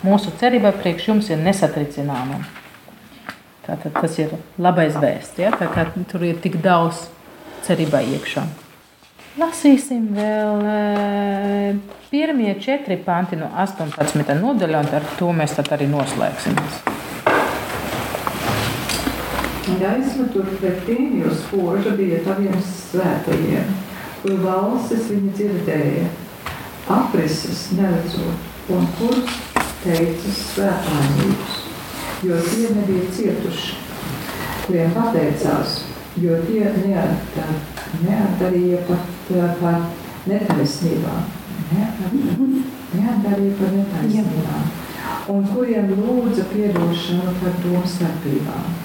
Mūsu 0.06 0.34
cerība 0.40 0.74
priekš 0.76 1.12
jums 1.12 1.30
ir 1.32 1.42
nesatricināma. 1.44 2.42
Tātad 3.68 3.94
tas 3.94 4.16
ir 4.20 4.34
labais 4.58 4.96
vēsts, 4.98 5.38
ja? 5.40 5.52
tā 5.54 5.70
kā 5.70 5.86
tur 6.10 6.26
ir 6.26 6.40
tik 6.42 6.58
daudz 6.64 7.08
cerībā 7.68 8.02
iekšā. 8.16 8.48
Lasīsim 9.40 10.10
vēl 10.18 10.64
eh, 10.68 11.76
pirmie 12.10 12.56
četri 12.60 12.98
panti 13.00 13.38
no 13.40 13.52
18. 13.56 14.34
nodaļa, 14.42 14.82
un 14.82 14.96
ar 14.98 15.06
to 15.20 15.30
mēs 15.36 15.54
tad 15.56 15.70
arī 15.78 15.88
noslēgsimies. 15.92 16.82
Gaisma 19.80 20.26
tur 20.34 20.50
pretīm, 20.58 21.20
jo 21.22 21.32
spoža 21.44 21.94
bija 21.96 22.24
taviem 22.26 22.58
svētajiem, 22.66 23.70
kur 24.24 24.42
balsis 24.42 25.06
viņa 25.14 25.36
dzirdēja, 25.38 26.08
aprises 26.90 27.70
neredzot, 27.78 28.50
un 28.74 28.88
kurus 28.98 29.38
teicas 29.84 30.40
svētlaimīgus, 30.54 31.60
jo 32.26 32.40
tie 32.50 32.72
nebija 32.76 33.12
cietuši, 33.16 33.78
kuriem 34.66 34.92
pateicās, 34.98 35.80
jo 36.20 36.40
tie 36.48 36.66
neatdar, 36.82 37.54
neatdarīja 38.04 38.82
pat 38.90 39.32
eh, 39.36 39.54
par 39.62 39.80
netaisnībām. 40.30 41.24
Neatdarīja 41.70 43.56
par 43.62 43.74
netaisnībām. 43.78 44.70
Un 45.30 45.46
kuriem 45.54 45.94
lūdza 45.94 46.48
piedošanu 46.50 47.36
par 47.40 47.58
domstarpībām. 47.64 48.78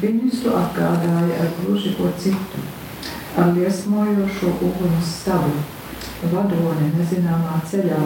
Viņus 0.00 0.40
to 0.44 0.56
atgādāja 0.56 1.44
ar 1.44 1.52
gluži 1.60 1.92
ko 1.98 2.08
citu, 2.20 2.62
ar 3.36 3.52
liesmojošo 3.56 4.52
uguns 4.64 5.12
stabu, 5.20 5.60
vadoni 6.32 6.90
nezināmā 6.94 7.58
ceļā, 7.70 8.00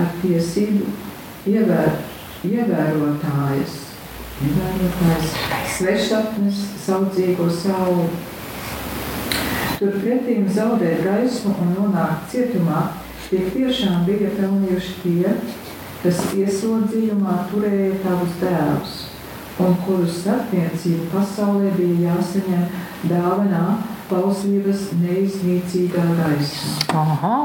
ar 0.00 0.10
tiesību 0.22 0.88
ievēr, 1.52 1.96
ievērotājas, 2.48 3.76
ievērotājs, 4.46 5.36
svešapnes, 5.76 6.64
saudzīgo 6.86 7.48
sauli. 7.52 8.08
Turpretīm 9.82 10.46
zaudēt 10.54 11.02
gaismu 11.06 11.54
un 11.62 11.72
nonākt 11.76 12.28
cietumā, 12.34 12.82
tie 13.28 13.46
tiešām 13.54 14.04
bija 14.06 14.30
pelnījuši 14.36 14.98
tie, 15.02 15.32
kas 16.02 16.20
ieslodzījumā 16.38 17.40
turēja 17.50 17.96
tavus 18.04 18.36
dēlus 18.42 19.00
un 19.62 19.74
kuru 19.84 20.06
starpniecību 20.08 21.08
pasaulē 21.12 21.72
bija 21.76 22.12
jāsaņem 22.12 22.62
dāvanā 23.10 23.64
klausības 24.12 24.90
neiznīcīgā 25.00 26.02
gaismā. 26.18 27.00
Aha! 27.00 27.36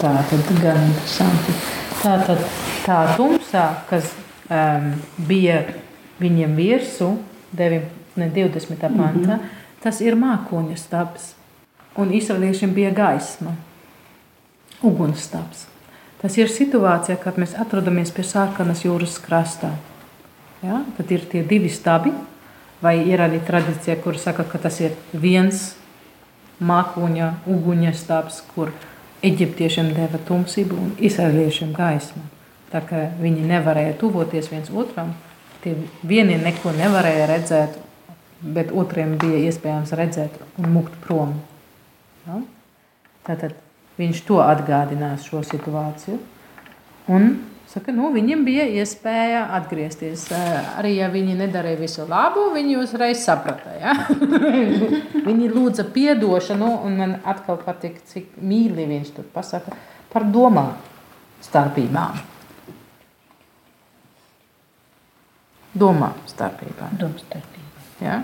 Tā 0.00 0.12
tad 0.28 0.52
gan 0.60 0.80
interesanti. 0.90 1.54
Tā 2.00 2.16
tad 2.26 2.44
tā 2.84 2.98
tumsā, 3.16 3.64
kas 3.88 4.12
um, 4.48 4.92
bija 5.28 5.62
viņiem 6.20 6.56
virsū, 6.56 7.14
9, 7.56 7.88
ne, 8.20 8.30
20. 8.36 8.76
pantā, 8.76 9.08
mm 9.08 9.24
-hmm. 9.24 9.50
tas 9.82 10.00
ir 10.00 10.16
mākoņa 10.16 10.76
stabs. 10.76 11.34
Un 11.96 12.12
izraeliešiem 12.14 12.74
bija 12.74 12.90
gaisma, 12.90 13.56
ugunstabs. 14.82 15.66
Tas 16.20 16.36
ir 16.36 16.48
situācija, 16.48 17.16
kad 17.16 17.36
mēs 17.36 17.56
atrodamies 17.60 18.10
pie 18.10 18.22
sārkanas 18.22 18.84
jūras 18.84 19.18
krastā. 19.18 19.70
Ja? 20.62 20.84
Tad 20.96 21.10
ir 21.10 21.24
tie 21.24 21.42
divi 21.42 21.68
stabi, 21.68 22.12
vai 22.82 22.96
ir 23.08 23.20
arī 23.20 23.40
tradīcija, 23.44 23.98
kur 24.04 24.18
saka, 24.18 24.44
ka 24.48 24.58
tas 24.58 24.80
ir 24.80 24.96
viens 25.12 25.70
mākoņa, 26.60 27.32
uguņa 27.48 27.92
stāvs, 27.96 28.42
kur 28.54 28.72
eģiptiešiem 29.24 29.92
deva 29.96 30.20
tumsību 30.28 30.76
un 30.76 30.92
izraeliešiem 30.98 31.72
gaismu. 31.76 32.22
Tā 32.70 32.82
kā 32.86 33.06
viņi 33.20 33.44
nevarēja 33.50 33.96
tuvoties 34.00 34.48
viens 34.52 34.70
otram, 34.70 35.14
tie 35.64 35.74
vieni 36.06 36.38
neko 36.40 36.72
nevarēja 36.76 37.26
redzēt, 37.30 37.78
bet 38.40 38.70
otriem 38.72 39.16
bija 39.20 39.42
iespējams 39.50 39.92
redzēt 39.98 40.38
un 40.60 40.70
mukt 40.72 40.94
prom. 41.04 41.34
Ja? 42.26 42.38
Tātad 43.26 43.56
viņš 44.00 44.22
to 44.28 44.40
atgādinās 44.44 45.26
šo 45.28 45.42
situāciju. 45.44 46.20
Un 47.10 47.32
Saka, 47.70 47.92
nu, 47.94 48.08
viņam 48.10 48.40
bija 48.42 48.64
iespēja 48.80 49.44
atgriezties. 49.54 50.24
Arī 50.80 50.96
ja 50.96 51.06
viņi 51.12 51.36
nedarīja 51.38 51.78
visu 51.78 52.06
labu, 52.10 52.48
viņi 52.50 52.74
uzreiz 52.80 53.20
saprata. 53.22 53.76
Ja? 53.78 53.92
viņi 55.28 55.50
lūdza 55.52 55.84
atdošanu, 55.86 56.70
un 56.86 56.96
man 56.98 57.12
atkal 57.22 57.60
patīk, 57.62 58.00
cik 58.10 58.32
mīļi 58.42 58.88
viņš 58.90 59.12
tur 59.14 59.28
pasaka 59.30 59.76
par 60.10 60.26
domām 60.26 60.72
starpībām. 61.46 62.18
Domām 65.78 66.18
starpībām. 66.26 66.98
Domstarpība. 66.98 67.86
Ja? 68.02 68.18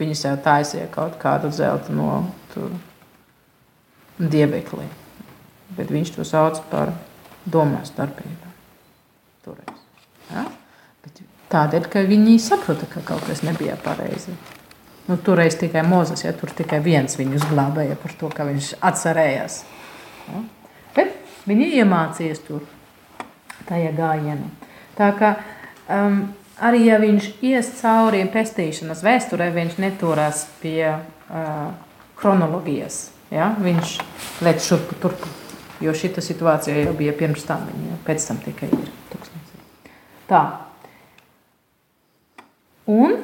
Viņi 0.00 0.16
sev 0.16 0.40
taisīja 0.40 0.88
kaut 0.96 1.20
kādu 1.20 1.52
zelta 1.52 1.92
no 1.92 2.24
dievekli, 4.16 4.88
bet 5.76 5.92
viņš 5.92 6.16
to 6.16 6.24
sauc 6.24 6.64
par 6.72 6.96
domām 7.44 7.84
starpībām 7.84 8.45
toreiz. 9.46 9.82
Ja? 10.30 10.44
Bet 11.06 11.22
tādēļ, 11.52 11.88
ka 11.92 12.02
viņi 12.06 12.36
saprata, 12.42 12.88
ka 12.90 13.02
kaut 13.06 13.26
kas 13.28 13.44
nebija 13.46 13.78
pareizi. 13.82 14.34
Nu, 15.06 15.16
toreiz 15.22 15.54
tikai 15.54 15.84
Mozus, 15.86 16.24
ja 16.24 16.32
tur 16.34 16.50
tikai 16.50 16.80
viens 16.82 17.14
viņus 17.18 17.46
glābēja 17.52 17.94
par 18.02 18.14
to, 18.18 18.30
ka 18.34 18.46
viņš 18.48 18.72
atcerējās. 18.88 19.60
Ja? 20.32 20.42
Bet 20.96 21.14
viņi 21.46 21.68
iemācījās 21.82 22.42
tur 22.48 22.66
tajā 23.68 23.92
gājienā. 23.94 24.50
Tā 24.98 25.12
kā 25.18 25.32
um, 25.92 26.24
arī 26.58 26.86
ja 26.88 26.98
viņš 27.02 27.30
ies 27.46 27.70
cauri 27.78 28.24
pestīšanas 28.32 29.04
vēsturē, 29.06 29.52
viņš 29.54 29.78
neturās 29.82 30.46
pie 30.62 30.90
uh, 30.90 31.70
kronoloģijas. 32.18 33.00
Ja? 33.30 33.52
Viņš 33.62 33.96
lec 34.46 34.66
šurp 34.66 34.96
turp, 35.02 35.30
jo 35.82 35.94
šita 35.94 36.24
situācija 36.24 36.82
jau 36.82 36.98
bija 36.98 37.14
pirms 37.14 37.46
tam, 37.46 37.68
viņa 37.70 38.02
pēc 38.10 38.30
tam 38.32 38.42
tikai 38.42 38.74
ir. 38.74 38.96
Tā. 40.26 40.42
Un 42.90 43.14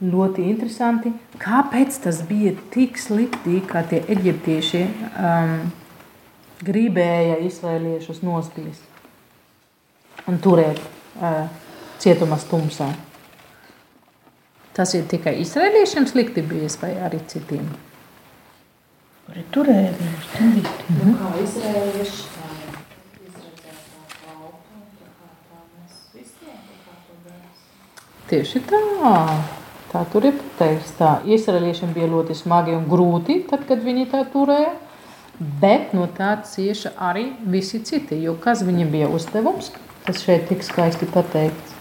ļoti 0.00 0.46
interesanti, 0.48 1.12
kāpēc 1.40 1.98
tas 2.04 2.22
bija 2.28 2.54
tik 2.72 2.98
slikti, 3.00 3.60
kā 3.68 3.82
tie 3.88 4.00
eģiptieši 4.14 4.82
um, 5.10 5.58
gribēja 6.64 7.36
izvēliešus 7.44 8.22
nospīst 8.24 10.28
un 10.28 10.40
turēt 10.40 10.80
uh, 11.20 11.48
cietumā 12.00 12.38
stumsā. 12.40 12.88
Tas 14.76 14.94
ir 14.96 15.04
tikai 15.10 15.34
izrēliešiem 15.42 16.06
slikti 16.08 16.44
bijis 16.46 16.78
vai 16.80 16.94
arī 17.04 17.20
citiem? 17.28 17.66
Kuri 19.26 19.42
turēja 19.54 19.92
viņus? 19.98 20.24
Nu, 20.96 21.12
kā 21.18 21.32
izrēlieši, 21.42 22.29
Tieši 28.30 28.62
tā. 28.70 28.78
Tā 29.90 30.04
tur 30.12 30.28
ir 30.28 30.36
pateikts. 30.38 30.92
Tā 31.00 31.16
izraeliešiem 31.26 31.90
bija 31.96 32.06
ļoti 32.12 32.36
smagi 32.38 32.76
un 32.76 32.86
grūti, 32.90 33.40
tad, 33.50 33.64
kad 33.66 33.82
viņi 33.82 34.06
tā 34.12 34.22
turēja. 34.30 34.76
Bet 35.60 35.94
no 35.96 36.04
tā 36.14 36.34
cieša 36.46 36.92
arī 37.10 37.30
visi 37.50 37.80
citi. 37.82 38.20
Jo 38.22 38.36
kas 38.38 38.62
viņiem 38.66 38.92
bija 38.92 39.08
uzdevums, 39.10 39.72
tas 40.06 40.22
šeit 40.22 40.46
tik 40.52 40.62
skaisti 40.62 41.08
pateikts. 41.10 41.74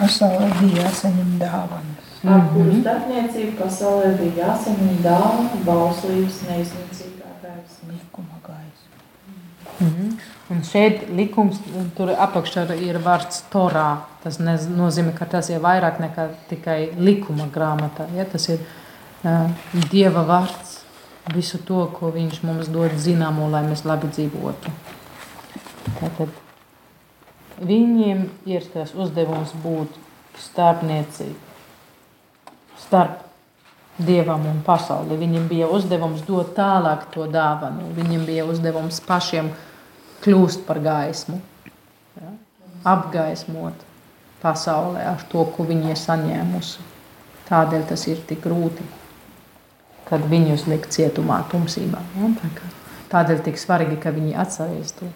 Pasaulē 0.00 0.46
bija 0.62 0.86
jāsaņem 0.86 1.34
dāvanas. 1.42 2.06
Ar 2.24 2.46
kuru 2.54 2.78
starpniecību 2.80 3.52
pasaulē 3.58 4.14
bija 4.16 4.46
jāsaņem 4.46 5.02
dāvana 5.04 5.60
bauslības 5.66 6.40
neiznīcība. 6.48 6.89
Mm 9.80 9.86
-hmm. 9.86 10.18
Un 10.50 10.64
šeit 10.64 11.08
likums, 11.14 11.56
tur 11.96 12.08
apakšā 12.08 12.64
ir 12.74 12.98
vārds 12.98 13.42
Torā. 13.52 13.96
Tas 14.22 14.38
nozīmē, 14.38 15.14
ka 15.14 15.24
tas 15.24 15.50
ir 15.50 15.60
vairāk 15.60 16.00
nekā 16.00 16.28
tikai 16.48 16.92
likuma 16.98 17.46
grāmatā. 17.54 18.06
Ja? 18.16 18.24
Tas 18.24 18.48
ir 18.48 18.58
uh, 19.24 19.50
Dieva 19.90 20.24
vārds, 20.26 20.80
visu 21.34 21.58
to, 21.58 21.86
ko 22.00 22.10
viņš 22.10 22.42
mums 22.42 22.68
dod 22.68 22.90
zināmo, 22.96 23.50
lai 23.50 23.62
mēs 23.62 23.84
labi 23.84 24.08
dzīvotu. 24.08 24.70
Tātad 26.00 26.28
viņiem 27.60 28.28
ir 28.46 28.64
tas 28.72 28.94
uzdevums 28.94 29.52
būt 29.62 29.88
starpniecīgi 30.40 31.36
starp 32.80 33.20
dievam 34.00 34.46
un 34.48 34.62
pasauli. 34.64 35.18
Viņam 35.20 35.48
bija 35.48 35.68
uzdevums 35.70 36.22
dot 36.26 36.54
tālāk 36.56 37.10
to 37.14 37.26
dāvanu. 37.30 37.90
Viņam 37.96 38.24
bija 38.26 38.46
uzdevums 38.48 39.00
pašiem 39.04 39.50
kļūst 40.24 40.66
par 40.68 40.80
gaismu, 40.84 41.40
ja? 42.20 42.32
apgaismot 42.88 43.86
pasaulē 44.40 45.04
ar 45.10 45.24
to, 45.32 45.44
ko 45.54 45.66
viņi 45.68 45.92
ir 45.92 46.00
saņēmusi. 46.00 46.86
Tādēļ 47.50 47.86
tas 47.90 48.06
ir 48.08 48.20
tik 48.28 48.44
grūti, 48.44 48.84
kad 50.08 50.22
viņus 50.30 50.68
likt 50.70 50.92
cietumā, 50.94 51.42
tumsībā. 51.50 52.02
Ja? 52.16 52.30
Tādēļ 53.10 53.42
tik 53.48 53.58
svarīgi, 53.58 53.98
ka 54.00 54.14
viņi 54.14 54.36
atcerēs 54.38 54.94
to. 55.00 55.10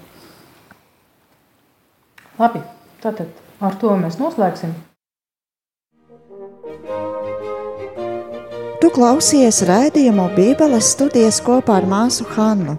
Labi, 2.40 2.64
tātad 3.05 3.30
ar 3.62 3.78
to 3.78 3.94
mēs 4.00 4.18
noslēgsim. 4.18 4.74
Tu 8.82 8.90
klausies 8.92 9.62
raidījumu 9.64 10.26
Bībeles 10.34 10.90
studijas 10.92 11.38
kopā 11.44 11.78
ar 11.80 11.86
māsu 11.88 12.26
Hannu. 12.34 12.74